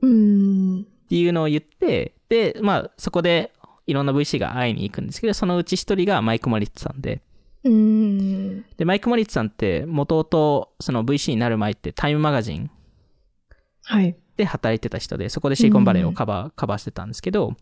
[0.00, 0.80] うん。
[0.80, 3.52] っていうのを言って、で、まあ、そこで
[3.88, 7.22] いろんな VC が会いに行くんですけど、そのうち一人がマイク・モリッツさんで、
[7.64, 8.62] うん。
[8.76, 12.70] で、マイク・モリッツさんって、もともとその VC になる前ってタイムマガジン
[13.82, 14.16] はい。
[14.36, 17.54] で働いてた人で、そこでシリコンバレーをカバー、カバーしてたんですけど、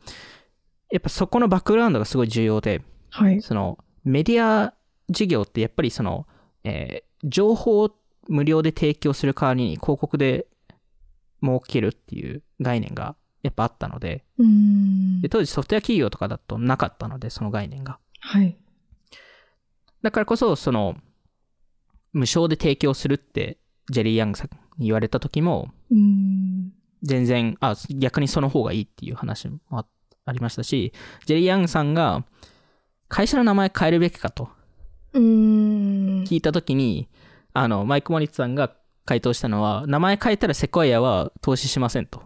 [0.90, 3.40] やっぱそこのバックグラウンドがすごい重要で、はい。
[3.40, 4.74] そのメディア
[5.08, 6.26] 事業ってやっぱりその、
[6.64, 7.90] えー情報を
[8.28, 10.46] 無料で提供する代わりに広告で
[11.42, 13.16] 儲けるっていう概念が
[13.47, 14.24] やっぱあったので、
[15.22, 15.28] で。
[15.28, 17.99] 当時ソフトウェア企業とかだとなかったので、その概念が。
[18.20, 18.57] はい。
[20.03, 20.97] だからこそ、その、
[22.12, 23.59] 無償で提供するって、
[23.90, 25.70] ジェリー・ヤングさんに言われた時も。
[27.03, 29.86] 全然、あ、逆にその方がいいっていう話もあ
[30.24, 30.92] ありましたし、
[31.24, 32.24] ジェリー・ヤングさんが、
[33.09, 34.49] 会社の名前変えるべきかと。
[35.14, 37.09] 聞いた時に、
[37.53, 38.74] あの、マイク・モリッツさんが
[39.05, 42.22] 回答したのは、名前変えたらセコイアは投資しませんと。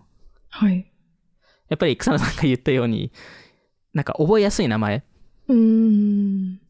[0.49, 0.90] はい。
[1.71, 3.13] やっぱり草野さんが言ったように、
[3.95, 4.99] なんか覚えやすい名前。
[4.99, 5.03] っ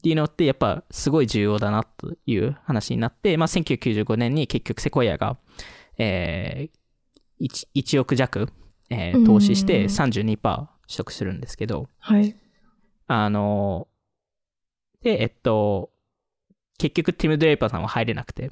[0.02, 5.36] ていうのってやっぱすごい重要だなという話になって、まあ、1995年に結局セコイアが、
[5.98, 8.48] えー、1, 1億弱、
[8.88, 12.34] えー投資してうん32%取得するんですけど、はい。
[13.06, 13.86] あの
[15.02, 15.90] で、えっと、
[16.78, 18.50] 結局ティム・ドレイパーさんは入れなくて、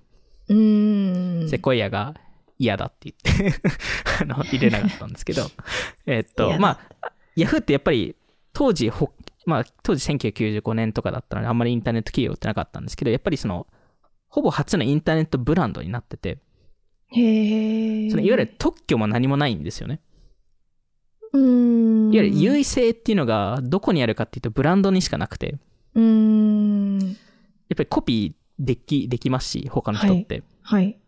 [0.49, 1.49] うーん。
[1.49, 2.15] セコイアが
[2.59, 3.61] 嫌だって言って
[4.23, 5.47] あの、入れなかったんですけど、
[6.07, 8.17] えっと、まあ、ヤフーってやっぱり
[8.53, 9.13] 当時ほ、
[9.47, 13.67] まあ、当時1995年とかだったので、あんまりインターネット企業ってなかったんですけど、やっぱりその、
[14.29, 16.39] ほぼ初のインターネットブランドになってて、
[17.11, 18.11] へえ。
[18.11, 20.01] そのいわゆる特許も何もないんですよね。
[21.33, 22.13] うーん。
[22.13, 25.59] いわゆる優位性っていうのがどこにあるかっていうとブランドにしかなくて、
[25.95, 26.99] うーん。
[26.99, 27.05] や
[27.75, 30.43] っぱりコピーでき、できますし、他の人って。
[30.63, 30.99] はい。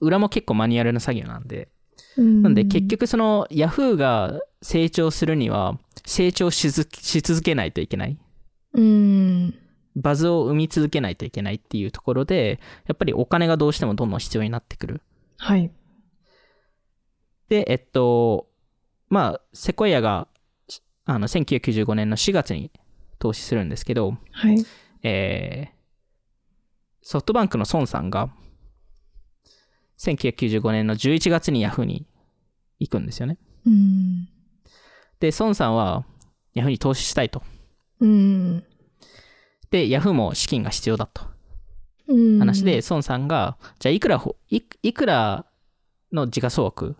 [0.00, 1.68] 裏も結構マニュアルな作業なんで。
[2.16, 8.18] ななんで結、局その Yahoo が成長するには成長し続けないといけない。
[8.74, 9.54] うーん。
[9.96, 15.02] バズを生み続けないといけないっていうところで、やっぱりお金がどうしてもどんどん必要になってくる。
[15.38, 15.70] はい。
[17.48, 18.48] で、えっと、
[19.08, 20.28] まあ、セコイアが、
[20.68, 22.70] しあの、1995年の4月に
[23.18, 24.64] 投資するんですけど、はい。
[25.02, 25.80] えー
[27.02, 28.30] ソフトバンクの孫さんが、
[30.00, 32.06] 1995年の11月に Yahoo に
[32.78, 33.38] 行くんですよね。
[33.66, 34.28] うーん。
[35.20, 36.06] で、孫さんは
[36.54, 37.42] Yahoo に投資したいと。
[38.00, 38.64] うーん。
[39.70, 41.28] で、Yahoo も資金が必要だと。
[42.38, 45.46] 話で、、孫さんが、じゃあいくらほ、いいくら
[46.12, 46.96] の時価総額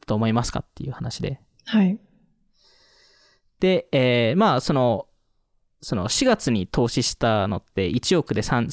[0.00, 1.40] だと思いますかっていう話で。
[1.64, 1.98] はい。
[3.60, 5.06] で、えーまあ、その、
[5.80, 8.66] その4月に投資したのって1億で3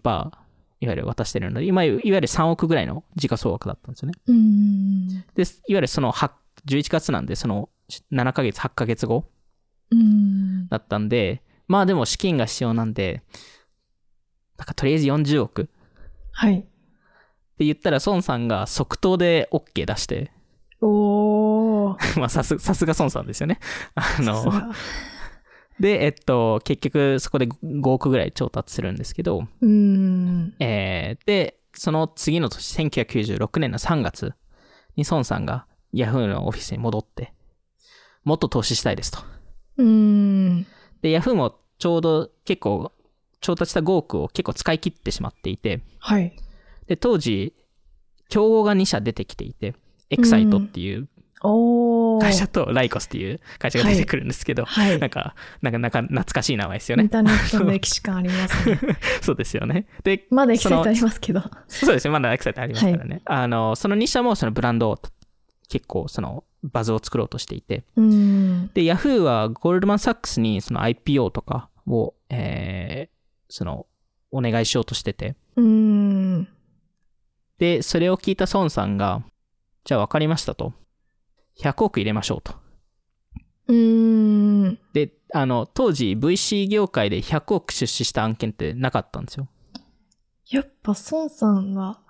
[0.00, 0.30] 32%、
[0.80, 4.14] いわゆる渡してるので、今、いわゆる3億ぐらいの時価総額だったんですよね。
[5.34, 6.30] で、いわゆるその8
[6.66, 7.68] 11月なんで、その
[8.12, 9.24] 7ヶ月、8ヶ月後。
[10.68, 13.22] だったんで、まあでも資金が必要なんで、
[14.58, 15.70] なんかとりあえず40億って
[16.32, 16.66] はい。
[17.58, 20.30] 言ったら、孫さんが即答で OK 出して、
[20.80, 21.98] おー。
[22.20, 23.58] まあさす、さすが孫さんですよね。
[23.94, 24.70] あの、が
[25.80, 30.54] で、えっと、結局そこで5億ぐらい調達するんですけど、うーん。
[30.58, 34.34] えーで、その次の年、1996年の3月
[34.96, 37.32] に孫さんが Yahoo のオフィスに戻って、
[38.24, 39.18] もっと投資したいですと。
[39.76, 40.66] うーん。
[41.02, 42.92] で、Yahoo もちょうど結構、
[43.40, 46.34] 調達した5億を結構使い切ってしまっていて、はい。
[46.88, 47.54] で、当時、
[48.28, 49.74] 競合が2社出てきていて、
[50.10, 51.08] エクサイトっていう。
[51.40, 55.10] 会社とライコスっていう会社が出てくるんですけど、はいなん。
[55.10, 57.04] か、なんか、なんか懐かしい名前ですよね。
[57.04, 58.80] インターネットの歴史感ありますね。
[59.22, 59.86] そうですよね。
[60.02, 61.42] で、まだエキサイトありますけど。
[61.68, 62.10] そうですね。
[62.10, 63.22] まだエクサイトありますからね。
[63.24, 64.98] あの、その2社もそのブランドを
[65.68, 67.84] 結構そのバズを作ろうとしていて。
[67.96, 73.14] で、Yahoo はゴールドマン・サックスにその IPO とかを、えー、
[73.48, 73.86] その、
[74.30, 75.36] お願いしようとしてて。
[77.58, 79.22] で、それを聞いた孫さんが、
[79.84, 80.72] じゃあ分かりましたと。
[81.60, 82.54] 100億入れましょうと。
[83.68, 84.78] うーん。
[84.92, 89.48] で、あの、当時 VC 業界で100億出資した案件ってなかったんですよ。
[90.50, 92.00] やっぱ孫さんは、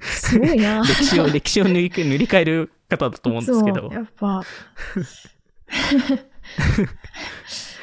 [0.00, 0.82] すごいな。
[0.86, 3.90] 歴史を、歴史を塗り塗り替える方だと思うんですけど。
[3.92, 4.42] やっぱ、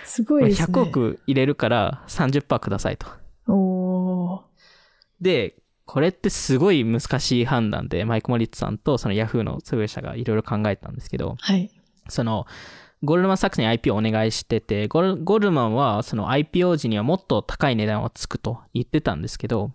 [0.03, 0.67] すごいまあですね。
[0.67, 3.07] 100億入れるから30%くださいと。
[3.47, 4.41] おー。
[5.21, 5.60] で、
[5.91, 11.69] これってすごい難しい判断で、マイク・モリッツさんとその Yahoo の創業者がいろいろ考えたんですけど、はい。
[12.07, 12.45] その、
[13.03, 19.73] ゴールドマン・サックスに IPO をお願いしてて、ゴールゴールドマンはその IPO 時にはもっと高い値段をつくと言ってたんですけど、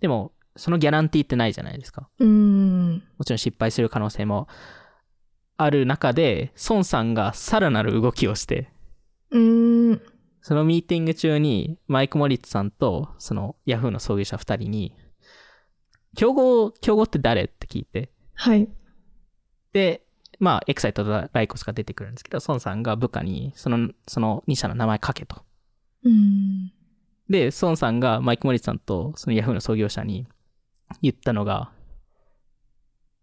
[0.00, 2.08] でも、そのギャランティーってないじゃないですか。
[2.18, 3.02] うーん。
[3.18, 4.48] もちろん失敗する可能性も
[5.58, 8.70] ある中で、孫さんがさらなる動きをして、
[9.30, 10.02] うーん。
[10.40, 14.94] そのミーティング中に、マイク・モリッツさんと、その、ヤフーの創業者二人に、
[16.16, 17.44] 競合、競合って誰？
[17.44, 18.68] って聞いて、はい。
[19.72, 20.02] で、
[20.38, 25.42] まあ、エクサイトとライコスが出てくるんですけど、孫さんが部下に、その、その2社の名前書けと。
[26.04, 26.72] うん。
[27.28, 30.26] で、孫さんがマイク・モリッツさんと、そのヤフーの創業者に
[31.02, 31.70] 言ったのが、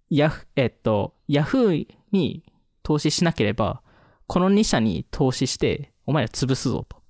[0.09, 2.43] ヤフ、えっと、ヤフーに
[2.83, 3.81] 投資しなければ、
[4.27, 7.01] この2社に投資して、お前ら潰すぞと。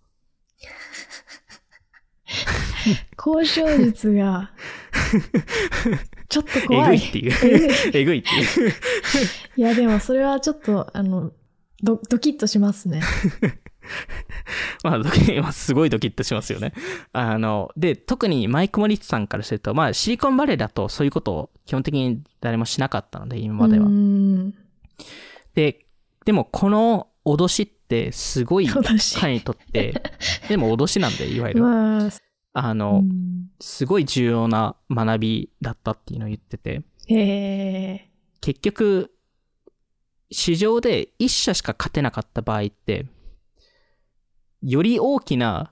[3.18, 4.52] 交渉術が、
[6.30, 6.98] ちょっとえ怖い。
[7.00, 7.34] ぐいっていう。
[7.94, 8.72] えぐいっていう。
[9.56, 11.32] いや、でもそれはちょっと、あの、
[11.84, 13.02] ドドキッとしますね。
[14.84, 16.74] まあ、ドキまあすごいドキッとしますよね。
[17.14, 23.90] あの、で、特にマイク・モリッツさんからすると、まあ、シリコンバレーだとそういうことを基本的に誰もしなかったので、今まではう。
[23.90, 24.54] ん。
[25.54, 25.86] で、
[26.26, 29.18] でもこの脅しってすごい私。
[29.20, 30.02] 彼にとって、
[30.50, 31.62] でも脅しなんで、いわゆる。
[31.62, 32.10] まあ、
[32.60, 36.84] あの、うんすごい重要な学びだったっていうのを言ってて。
[38.40, 39.12] 結局、
[40.30, 43.08] 市場で一社しか勝てなかった場合って、
[44.62, 45.72] より大きな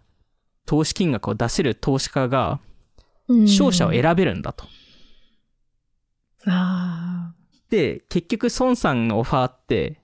[0.66, 2.60] 投資金額を出せる投資家が
[3.28, 4.66] うん勝者を選べるんだと。
[6.48, 7.34] あ
[7.70, 10.02] で、結局孫さんのオファーって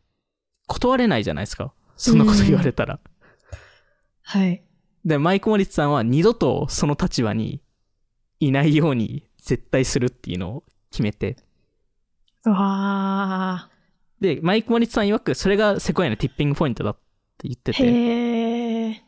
[0.67, 1.73] 断れないじゃないですか。
[1.95, 2.95] そんなこと言われたら。
[2.95, 3.59] あ。
[4.23, 4.63] はい。
[5.06, 7.62] で、マイク・モリッツさんは二度とその立場に
[8.39, 11.38] いないように絶対するっていうのを決めて。
[12.45, 13.70] わあ。
[14.20, 16.95] で、マイク・モリッツさん曰くそれがセコイアのティッピングポイントだっ
[17.38, 19.04] て言ってて。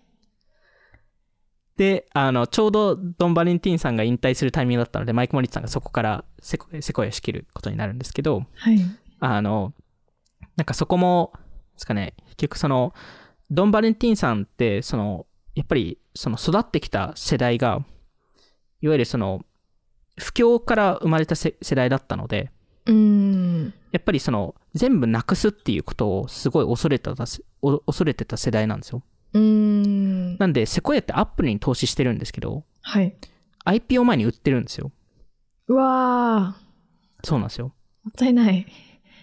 [1.78, 8.80] で、あの、ちょうどドン・バレンティンさんが引退するタイミングだったので、マイク・モリッツさんがそこからセコセコイアを仕切ることになるんですけど、はい。
[9.20, 9.74] あの、
[10.56, 11.34] なんかそこも、
[11.74, 12.94] ですかね、結局その、
[13.50, 15.26] ドン・バレンティンさんって、その、
[15.56, 17.86] やっぱり、その育ってきた世代が、
[18.82, 19.46] いわゆるその、
[20.18, 22.52] 不況から生まれたせ世代だったので、
[22.86, 23.74] うん。
[23.92, 27.26] やっぱりその、全部なくすっていうことをすごい恐れてた、
[27.62, 29.04] お恐れてた世代なんですよ。
[29.34, 30.38] うん。
[30.38, 33.16] なんで、セコイアってアップルに投資してるんですけど、はい。
[33.66, 34.92] IPO 前に売ってるんですよ。
[35.68, 36.58] うわあ。
[37.24, 37.74] そうなんですよ。
[38.04, 38.68] もったいない。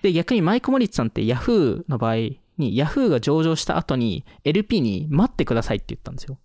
[0.03, 2.15] で、逆にマイク・モリッツさんって Yahoo の場合
[2.61, 6.39] に、Yahoo が上場した後に LP に待ってくださいって言ったんですよ。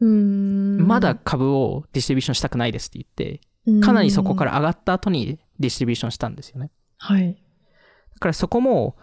[0.00, 0.86] うん。
[0.86, 6.70] まだ株をディストリビューションしたくないですって言って、かなりそこから上がった後にディストリビューションしたんですよね。
[6.98, 7.34] はい。
[7.34, 8.96] だからそこも、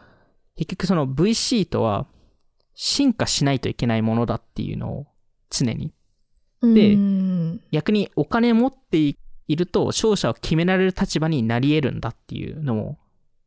[0.56, 2.08] 結局その VC とは
[2.76, 5.08] 進化しないといけないものだっていうのを
[5.50, 5.94] 常に。
[6.62, 9.16] でうん逆にお金持ってい
[9.56, 13.00] ると勝者を決められる立場になり得るんだっていうのも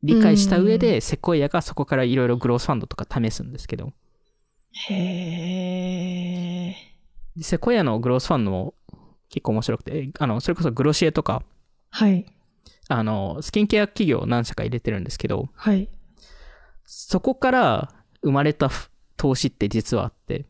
[0.03, 3.93] 理解した上で、セコイアがそこからいろいろグロースファンドとか試すんですけど、
[4.73, 4.95] へ
[6.71, 6.75] え。
[7.37, 8.75] でセコイアのグロースファンドも
[9.29, 11.43] 結構面白くて、あの、それこそグロシエとか、
[11.91, 12.27] はい。
[12.89, 15.89] あの、スキンケア企業を何社か入れてるんですけど、はい。
[16.85, 18.71] そこから生まれた
[19.17, 20.47] 投資って実はあって、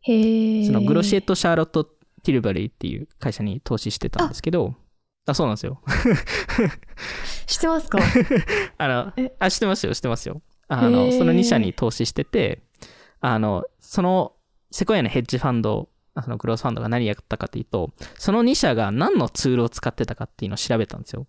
[0.00, 0.66] へえ。
[0.66, 4.74] そのグロシエとシャーロット・ティルバリーっていう会社に投資してたんですけど、
[5.26, 5.82] あそうなんですよ。
[7.46, 7.98] 知ってますか？
[8.78, 10.40] あのえ、あ、知ってますよ、知ってますよ。
[10.68, 12.62] あの、その2社に投資してて、
[13.20, 14.32] あの、その、
[14.70, 21.26] セコイアのヘッジファンド、あそのグロースファンドが何やったかというと、その2社が何のツールを使ってたかっていうのを調べたんですよ。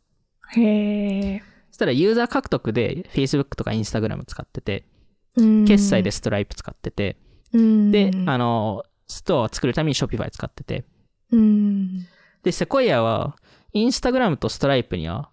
[0.55, 1.43] へえ。
[1.71, 4.85] そしたらユーザー獲得で Facebook とか Instagram 使ってて、
[5.35, 6.11] うん決済で。
[6.11, 7.17] ストライプ使ってて、
[7.53, 10.85] うんで、あの、ストアを作るために Shopify 使ってて、
[11.31, 12.07] うん。
[12.43, 13.35] で、セコイアは、
[13.73, 15.29] インスタグラムとストライプには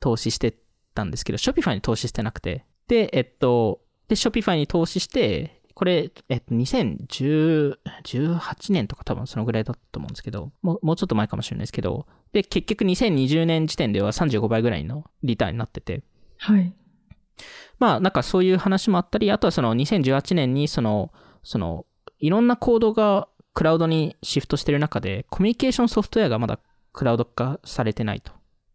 [0.00, 0.56] 投資して
[0.94, 7.76] たんですけど、Shopify に投資してなくて、で、えっと、で、Shopify に投資して、これ、えっと、2018
[8.70, 16.02] 年とか多分そのぐらいだったと思うんですけど、もうもうちょっと前かもしれないですけど、で、結局2020年時点では35倍ぐらいのリターンになってて、
[16.38, 16.74] はい。
[17.78, 21.12] まあ、なんかそういう話もあったり、あとはその2018年にその、
[21.42, 21.86] その、
[22.18, 26.58] いろんなコードがクラウドにシフトしてる中で、コミュニケーションソフトウェアがまだ
[26.92, 28.32] クラウド化されてないと。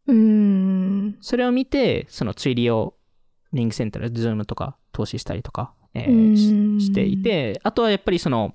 [0.07, 1.17] うん。
[1.21, 2.95] それを見て、そのツイリオ、
[3.53, 8.53] リングセンター、ズームとか投資したりとか、えーうんししていて、あとはやっぱりその、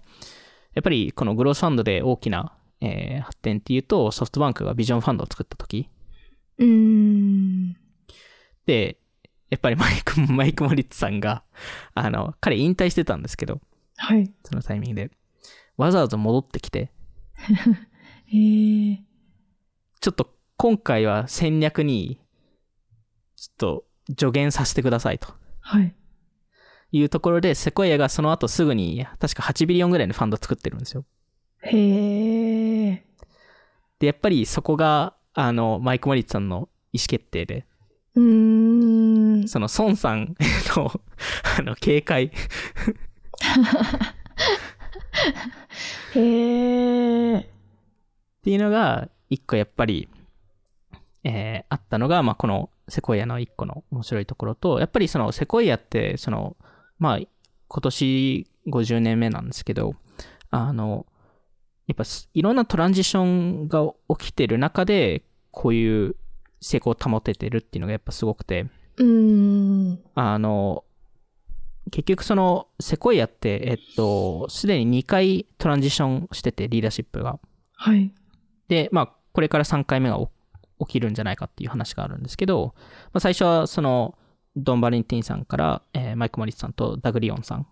[0.75, 5.89] やっぱりこのグロースファンドで大きな、えー発展っていうと、ソフトバンクがビジョンファンドを作った時
[6.59, 7.73] うん。
[8.67, 8.99] で、
[9.51, 11.43] やっぱり マイク、マイク・モリッツさんが、
[11.95, 13.61] あの、彼引退してたんですけど、
[13.97, 14.33] はい。
[14.45, 15.11] そのタイミングで。
[15.77, 16.91] わざわざ戻ってきて、
[18.27, 19.03] へえ。
[20.03, 22.19] ちょっと今回は戦略に、
[23.37, 23.85] ちょっと
[24.19, 25.95] 助言させてくださいとはい。
[26.91, 31.05] いうところで、セコイアがその後すぐに、確か8ビリオンぐらいのファンド作ってるんですよ。
[31.63, 33.05] へえ。
[34.01, 37.65] で、やっぱりそこが、あの、マイク・モリッツさんの意思決定で、
[38.17, 39.43] うん。
[39.43, 39.49] ん。
[39.49, 40.35] その孫さん
[40.77, 40.91] の、
[41.59, 42.33] あの、警戒。
[46.17, 47.39] へえ。
[47.39, 47.47] っ
[48.43, 50.09] ていうのが、一個やっぱり、
[51.25, 56.57] えーあったのが、まあ、このセコイアの一個の面白いところと、やっぱりそのセコイアって、その、
[56.99, 57.29] まあ、今
[57.81, 59.95] 年50年目なんですけど、
[60.51, 61.07] あの、
[61.87, 66.17] やっぱすいろんなトランジションが起きてる中で、こういう
[66.61, 68.67] 成功を保ててるっていうのがやっぱすごくて、
[68.99, 70.01] うーん。
[70.15, 70.85] あの、
[71.91, 77.39] 結局そのセコイアって、えっと、すでに2回トランジションしてて、リーダーシップが。
[77.75, 78.13] はい。
[78.69, 80.29] で、まあ、これから3回目が起
[80.81, 82.75] 起きるんじゃないかっていう話があるんですけど、
[83.13, 84.19] まあ、最初はその、
[84.57, 87.67] ドン・バレンティンさんから、えーマイク・モリスさんとダグ・リオンさん。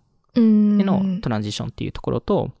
[0.79, 2.51] へのトランジションっていうところと、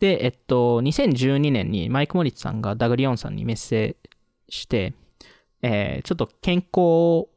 [0.00, 3.96] で、えっと、2012年にマイク・モリスさんがダグ・リオンさんにメッセ
[4.48, 4.94] して、
[5.62, 7.28] えーちょっと健康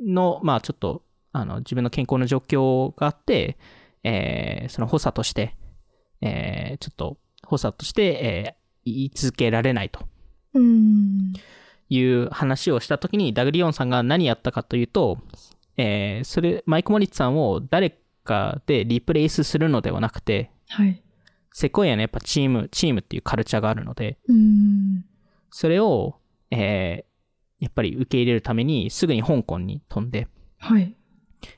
[0.00, 3.58] の、まあちょっと、あの、自分の健康の状況があって、
[4.04, 5.56] えーその補佐として、
[6.20, 10.06] えーちょっと補佐として、えー言い続けられないと。
[11.92, 15.18] いう話をしたときに、ダグリオンさんが何やったかというと、
[15.76, 21.02] えーそれ、マイク・モリッツさんを誰かでリプレイスするのではなくて、はい。
[21.52, 24.18] セコイアのやっぱチーム、チームっていうカルチャーがあるので。
[25.50, 26.16] それを、
[26.50, 27.10] えー
[27.60, 30.28] やっぱり受け入れるために、すぐに香港に飛んで、
[30.58, 30.96] はい。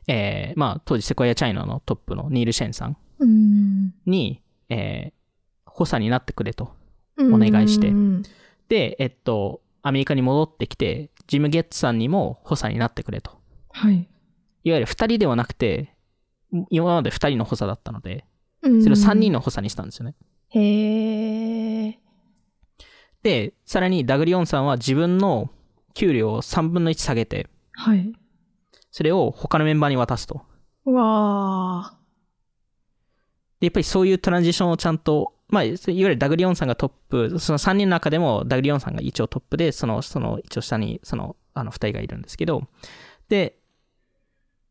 [0.09, 2.97] えーまあ、当時セコイアチャイナのトップのニール・シェンさん。
[4.07, 5.23] に、えー
[5.65, 6.75] 補佐になってくれと。
[7.31, 8.23] おお願いしてうん。
[8.69, 13.33] で、えっと、アメリカに戻ってきて、ジム・ゲッツさんにも補佐になってくれと。
[13.71, 14.09] はい。
[14.65, 15.95] いわゆる二人ではなくて、
[16.71, 18.25] 今まで二人の補佐だったので、
[18.63, 20.15] それを三人の補佐にしたんですよね。
[20.51, 21.99] へえ。
[23.23, 25.51] で、さらにダグリオンさんは自分の
[25.95, 28.13] 給料を3分の1下げて、はい。
[28.91, 30.43] それを他のメンバーに渡すと。
[30.85, 31.97] うわ
[33.63, 42.65] で、やっぱりそういうトランジションをちゃんと、まあ、いわゆるダグリオンさんがトップ、その3人の中でもダグリオンさんが一応トップで、その、その一応下に、その、あの2人がいるんですけど、
[43.29, 43.57] で、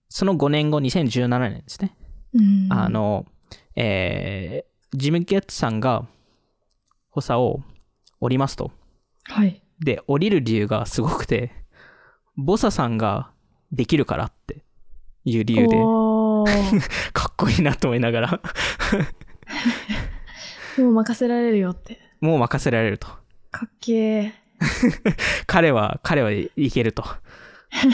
[0.09, 1.95] その5年後、2017年ですね。
[2.35, 2.65] ー。
[2.65, 3.25] うんあ、の、
[3.77, 6.05] えー、ジム・ゲッツさんが
[7.11, 7.61] 補佐を
[8.19, 8.71] 降りますと。
[9.23, 9.63] はい。
[9.79, 11.53] で、降りる理由がすごくて、
[12.35, 13.31] ボサさんが
[13.71, 14.65] できるからって
[15.23, 15.77] いう理由で、
[17.13, 18.41] かっこいいなと思いながら、
[20.77, 21.99] もう任せられるよって。
[22.19, 23.07] もう任せられると。
[23.51, 24.31] かっけー。
[25.47, 27.03] 彼は、彼はいけると。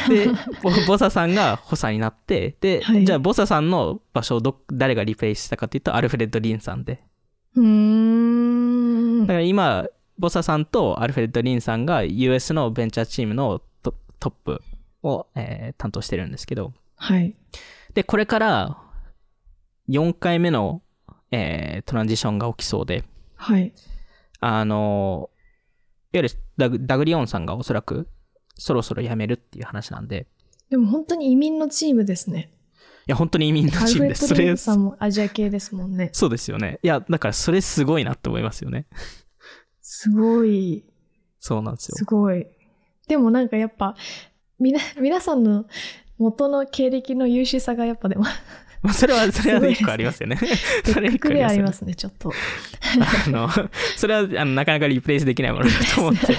[0.09, 0.27] で、
[0.63, 7.03] ボボサさんが補佐になって、で、はいじゃあボサさんの場所をど、誰がリプレイしたかというと、アルフレッド・リンさんで。
[7.55, 9.33] うーんだか。
[9.33, 9.85] ら今、
[10.17, 14.61] ボサさんとアルフレッド・リンさんが US のベンチャーチームのトトップ
[15.03, 17.35] を、えー担当してるんですけど、はい。
[17.97, 18.77] で、これから
[19.89, 20.83] 4回目の、
[21.31, 23.03] えートランジションが起きそうで、
[23.35, 23.73] はい。
[24.39, 25.31] あの、
[26.13, 28.07] いわゆるダグダグリオンさんがおそらく
[28.53, 30.27] そろそろ辞めるっていう話なんで、
[30.69, 32.53] でも本当に移民のチームですね。
[33.07, 34.27] いや、本当に移民のチームです。
[34.27, 36.11] それさんもアジア系ですもんね。
[36.13, 36.77] そうですよね。
[36.83, 38.85] いや、だからそれすごいなって思いますよね。
[39.81, 40.85] すごい。
[41.39, 42.05] そうなんですよす。
[42.05, 42.45] ごい。
[43.07, 43.95] でもなんかやっぱ、
[44.59, 45.65] みな、皆さんの
[46.17, 48.23] 元の経歴の優秀さがやっぱでも、
[48.81, 50.37] まあそれは、それは一個ありますよね。
[50.85, 52.31] それは一個ありますね、ちょっと。
[53.27, 53.49] あの、
[53.95, 56.33] それはあのなかなかリプレイスできないものだと思って。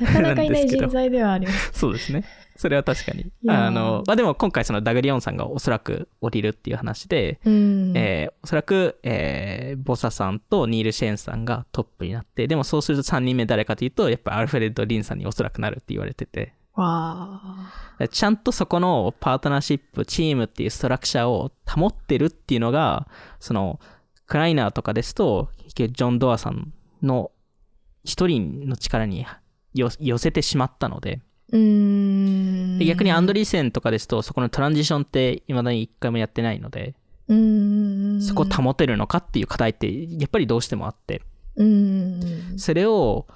[0.00, 1.70] なかなかいない人材ではあります。
[1.72, 2.24] そうですね。
[2.56, 3.26] それは確かに。
[3.48, 7.92] あの、まあ、でも今回そのダグリオンさんがおそらく降りるっていう話で、うん。
[7.96, 18.08] えーおそらく、えーボサさんとニール・シェーンさんがトップになって、でもそうすると3人目誰かというと、やっぱアルフレッド・リンさんにおそらくなるって言われてて、わあ。
[18.10, 23.80] ちゃんとそこのパートナーシップ、チームっていうストラクチャーを保ってるっていうのが、その、
[24.26, 26.72] クライナーとかですと、結局ジョン・ドアさん
[27.02, 27.30] の
[28.04, 29.26] 一人の力に
[29.74, 31.20] よ寄せてしまったので、
[31.52, 32.78] うーん。
[32.78, 36.94] で逆にアンドリーセンとかですと、そこのトランジションって未だに一回もやってないので、
[37.28, 38.22] うーん。
[38.22, 39.88] そこを保てるのかっていう課題って、
[40.18, 41.22] やっぱりどうしてもあって、
[41.56, 42.58] うーん。
[42.58, 43.26] それを、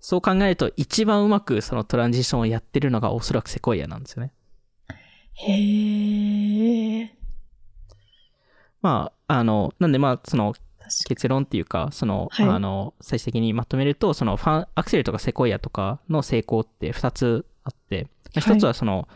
[0.00, 4.32] そう考えると一番うまくそのトランジションをやってるのがおそらくセコイアなんですよね。
[5.34, 7.14] へえ。
[8.80, 10.54] まあ、あの、なんでまあ、その
[11.06, 12.48] 結論っていうか、その、はい。
[12.48, 18.56] あの、最終的にまとめると、そのファン、アクセルとかセコイアとかの成功って2つあって、まあはい。
[18.56, 19.08] 一つはその、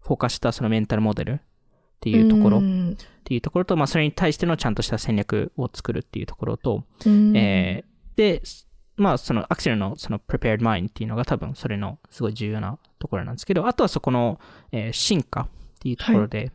[0.00, 1.38] フォーカスしたそのメンタルモデルっ
[2.00, 2.96] ていうところ、っん。
[3.24, 7.36] ていうところと、まあ、それに対してのちゃんとした戦略を作るっていうところと、うん。
[7.36, 8.42] えーで、
[8.96, 14.38] まあ、そのアクセルのその prepared mind っていうのが多分それのすごい重要なところなんですけど、あとはそこの、
[14.70, 15.48] えー進化っ
[15.80, 16.50] ていうところで、やっ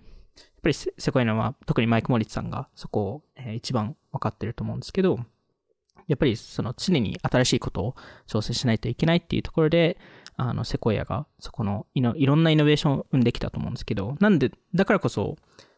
[0.61, 5.19] ぱりセセコイナは特にマイク・モリッツさんがそこを、えー一番分かってると思うんですけど、
[6.07, 7.95] やっぱりその常に新しいことを
[8.27, 9.97] 挑戦しないといけないっていうところで、
[10.37, 15.35] あの、セコイアがそこのいのいろんなイノベーションを生んできたと思うんですけど、なんで、だからこそ、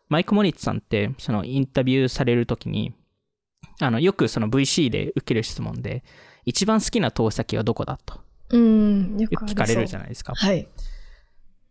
[0.10, 2.94] マイク・モリッツさんって、そのインタビューされるときに、
[3.80, 6.04] あの、よくその VC で受ける質問で、
[6.50, 8.22] 一番好きな投資先はどこだと
[8.52, 10.34] うん、よく聞かれるじゃないですか。
[10.34, 10.68] はい。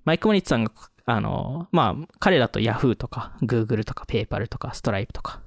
[0.05, 0.71] マイク・モリッツさんが、
[1.07, 5.41] あの、まあ、彼だと Yahoo とか Google とか PayPal とか Stripe とか、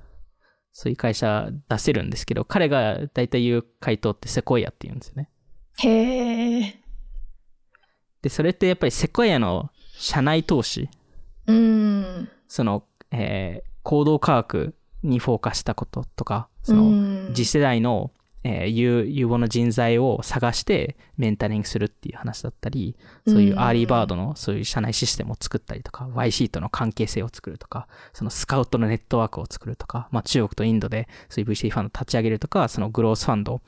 [0.73, 5.29] そういう会社出せるんですけど、彼が大体言う回答ってセコイアって言うんですよね。
[5.79, 6.81] へえ。
[8.21, 10.89] で、それってやっぱりセコイアの社内投資、
[11.47, 12.29] うん。
[12.49, 16.91] その、えー行動科学にフォーカスしたこととか、その、う
[17.29, 18.11] ん次世代の、
[18.43, 22.95] えー有有望な人材を探してメンタリングするっていう話だったり、
[23.27, 33.61] そういうアーリーバードのそういう社内システムを作ったりとか、YC との関係性を作るとか、そのスカウトのネットワークを作るとか、まあ中国とインドでそういう VC ファンドを立ち上げるとか、そのグロースファンド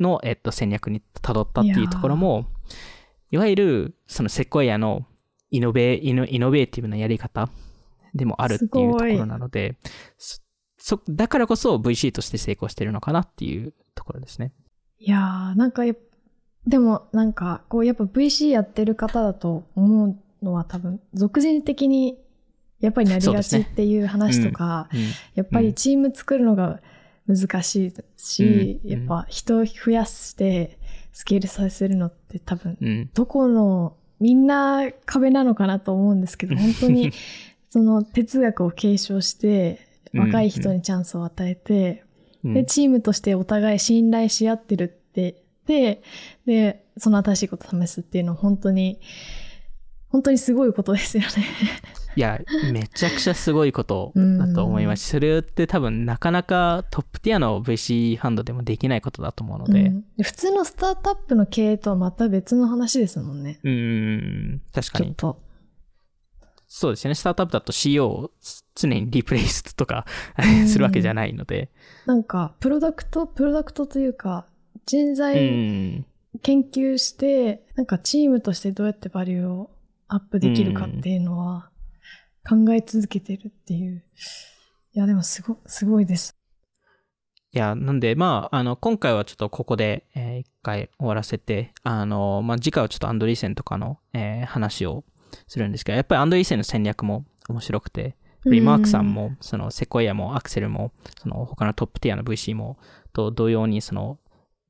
[0.00, 2.46] の、えっと、戦略に携わったっていうところも、
[3.30, 5.06] いわゆるそのセコイアの
[5.50, 7.48] イノベイノイノベーティブなやり方
[8.14, 9.76] でもあるっていうところなので、
[10.86, 14.52] そそだからこそ VC として成功してるのかなっていうところですね。
[15.00, 15.82] いやー、なんか
[16.64, 22.16] でもなんか、こうやっぱ VC やってる方だと思うのは多分、俗人的に
[22.78, 25.00] やっぱりなりがちっていう話とか、うん。
[25.34, 26.80] やっぱりチーム作るのが
[27.26, 28.88] 難しいし、うん。
[28.88, 30.78] やっぱ人を増やして
[31.12, 33.10] スケールさせるのって多分、うん。
[33.12, 37.12] どこのみんな壁なのかなと思うんですけど、本当に
[37.70, 39.80] その哲学を継承して、
[40.14, 42.02] 若い人にチャンスを与えて、
[42.44, 46.02] うんで、チームとしてお互い信頼し合ってるって、で、
[46.46, 49.00] で、その新しいことを試すっていうのは本当に、
[50.08, 51.28] 本当にすごいことですよね。
[52.16, 52.40] いや、
[52.72, 63.60] めちゃくちゃすごいことだと思いますし、それって多分なかなかトップティアの VC ファンドでもできないことだと思うので、うんで普通のスタートアップの経営とはまた別の話ですもんね。
[63.64, 64.16] うん、
[64.54, 65.06] ん、確かに。
[65.06, 65.45] ちょっと。
[66.68, 67.14] そうですよね。
[67.14, 68.30] スタートアップだと CEO を
[68.74, 70.04] 常にリプレイスとか
[70.38, 71.70] うんするわけじゃないので、
[72.04, 74.46] なんか、プロダクト、プロダクトというか、
[74.86, 76.06] 人う材ん、
[76.42, 79.70] 研究して、なんかチームとしてどうやってバリューを
[80.08, 81.70] アップできるかっていうのは
[82.48, 84.04] 考え続けてるっていう。
[84.94, 86.36] いや、でもすご、すごいです。
[87.52, 95.04] いや、なんで、まあ、あの、今回はちょっとここで、えー一回終わらせて、あの、まあ、次回はちょっとアンドリーセンとかの、えー話を
[95.46, 98.12] するんですけど、やっぱりアンドリーセンの戦略も面白くて、やっ
[98.44, 102.78] ぱりマークさんも、そのセコイアもアクセルも、その他のトップティアの VC も、
[103.12, 104.18] と同様に、その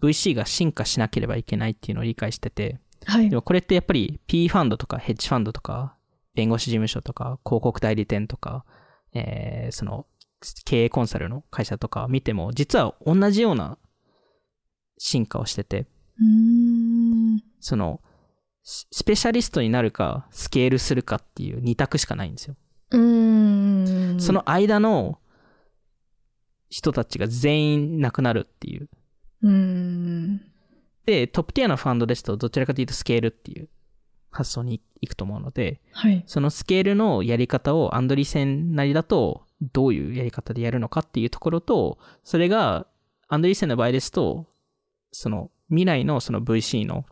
[0.03, 3.37] VC が進化しなければいけないっていうのを理解してて、はいで。
[3.37, 5.97] もこれってやっぱり P ファンドとかヘッジファンドとか、
[6.35, 8.65] 弁護士事務所とか、広告代理店とか、
[9.15, 10.07] えーその
[10.65, 13.79] 経営コンサルの会社とか見ても、実は同じような
[14.99, 15.87] 進化をしてて、
[16.21, 17.43] うーん。
[17.61, 18.01] その、
[18.69, 22.57] ススペシャリストになるか、スケールするかっていう二択しかないんですよ。
[22.91, 24.21] うーん。
[24.21, 25.21] その間の
[26.69, 28.89] 人たちが全員亡くなるっていう。
[29.43, 30.41] うーん。
[31.07, 33.69] で、トップティアのファンドですと、どちらかというとスケールっていう
[34.33, 36.25] 発想に行くと思うので、はい。
[36.27, 42.89] そのスケールのやり方をアンドリーセンなりだと、どういうやり方でやるのかっていうところと、それが、
[43.29, 44.47] アンドリーセンの場合ですと、
[45.13, 47.05] その未来のその VC の、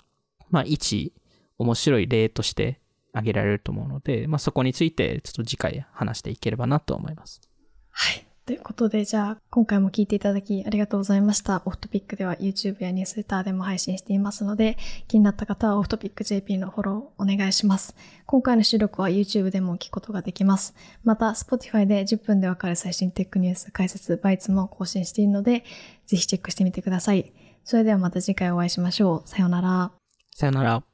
[0.50, 1.12] まあ、一
[1.58, 2.80] 面白い例として
[3.12, 7.40] 挙げられると思うので、まあ、そこについてちょっと次回話していければなと思います。
[7.90, 8.26] はい。
[8.46, 11.62] ということで、じゃあ、今回も聞いていただきありがとうございました。
[11.64, 14.76] オフトピックでは YouTube やニュースレターでも配信していますので、
[15.08, 17.96] 気になった方はオフトピック JP のフォローお願いします。
[18.26, 20.74] 今回の収録は YouTube でも聞くことができます。
[21.04, 25.64] また、Spotify で10分でわかる最新テックニュース解説、バイツも更新しているので、
[26.06, 27.32] ぜひチェックしてみてください。
[27.64, 29.28] それではまた次回お会いしましょう。
[29.28, 29.92] さようなら。
[30.36, 30.93] さよなら。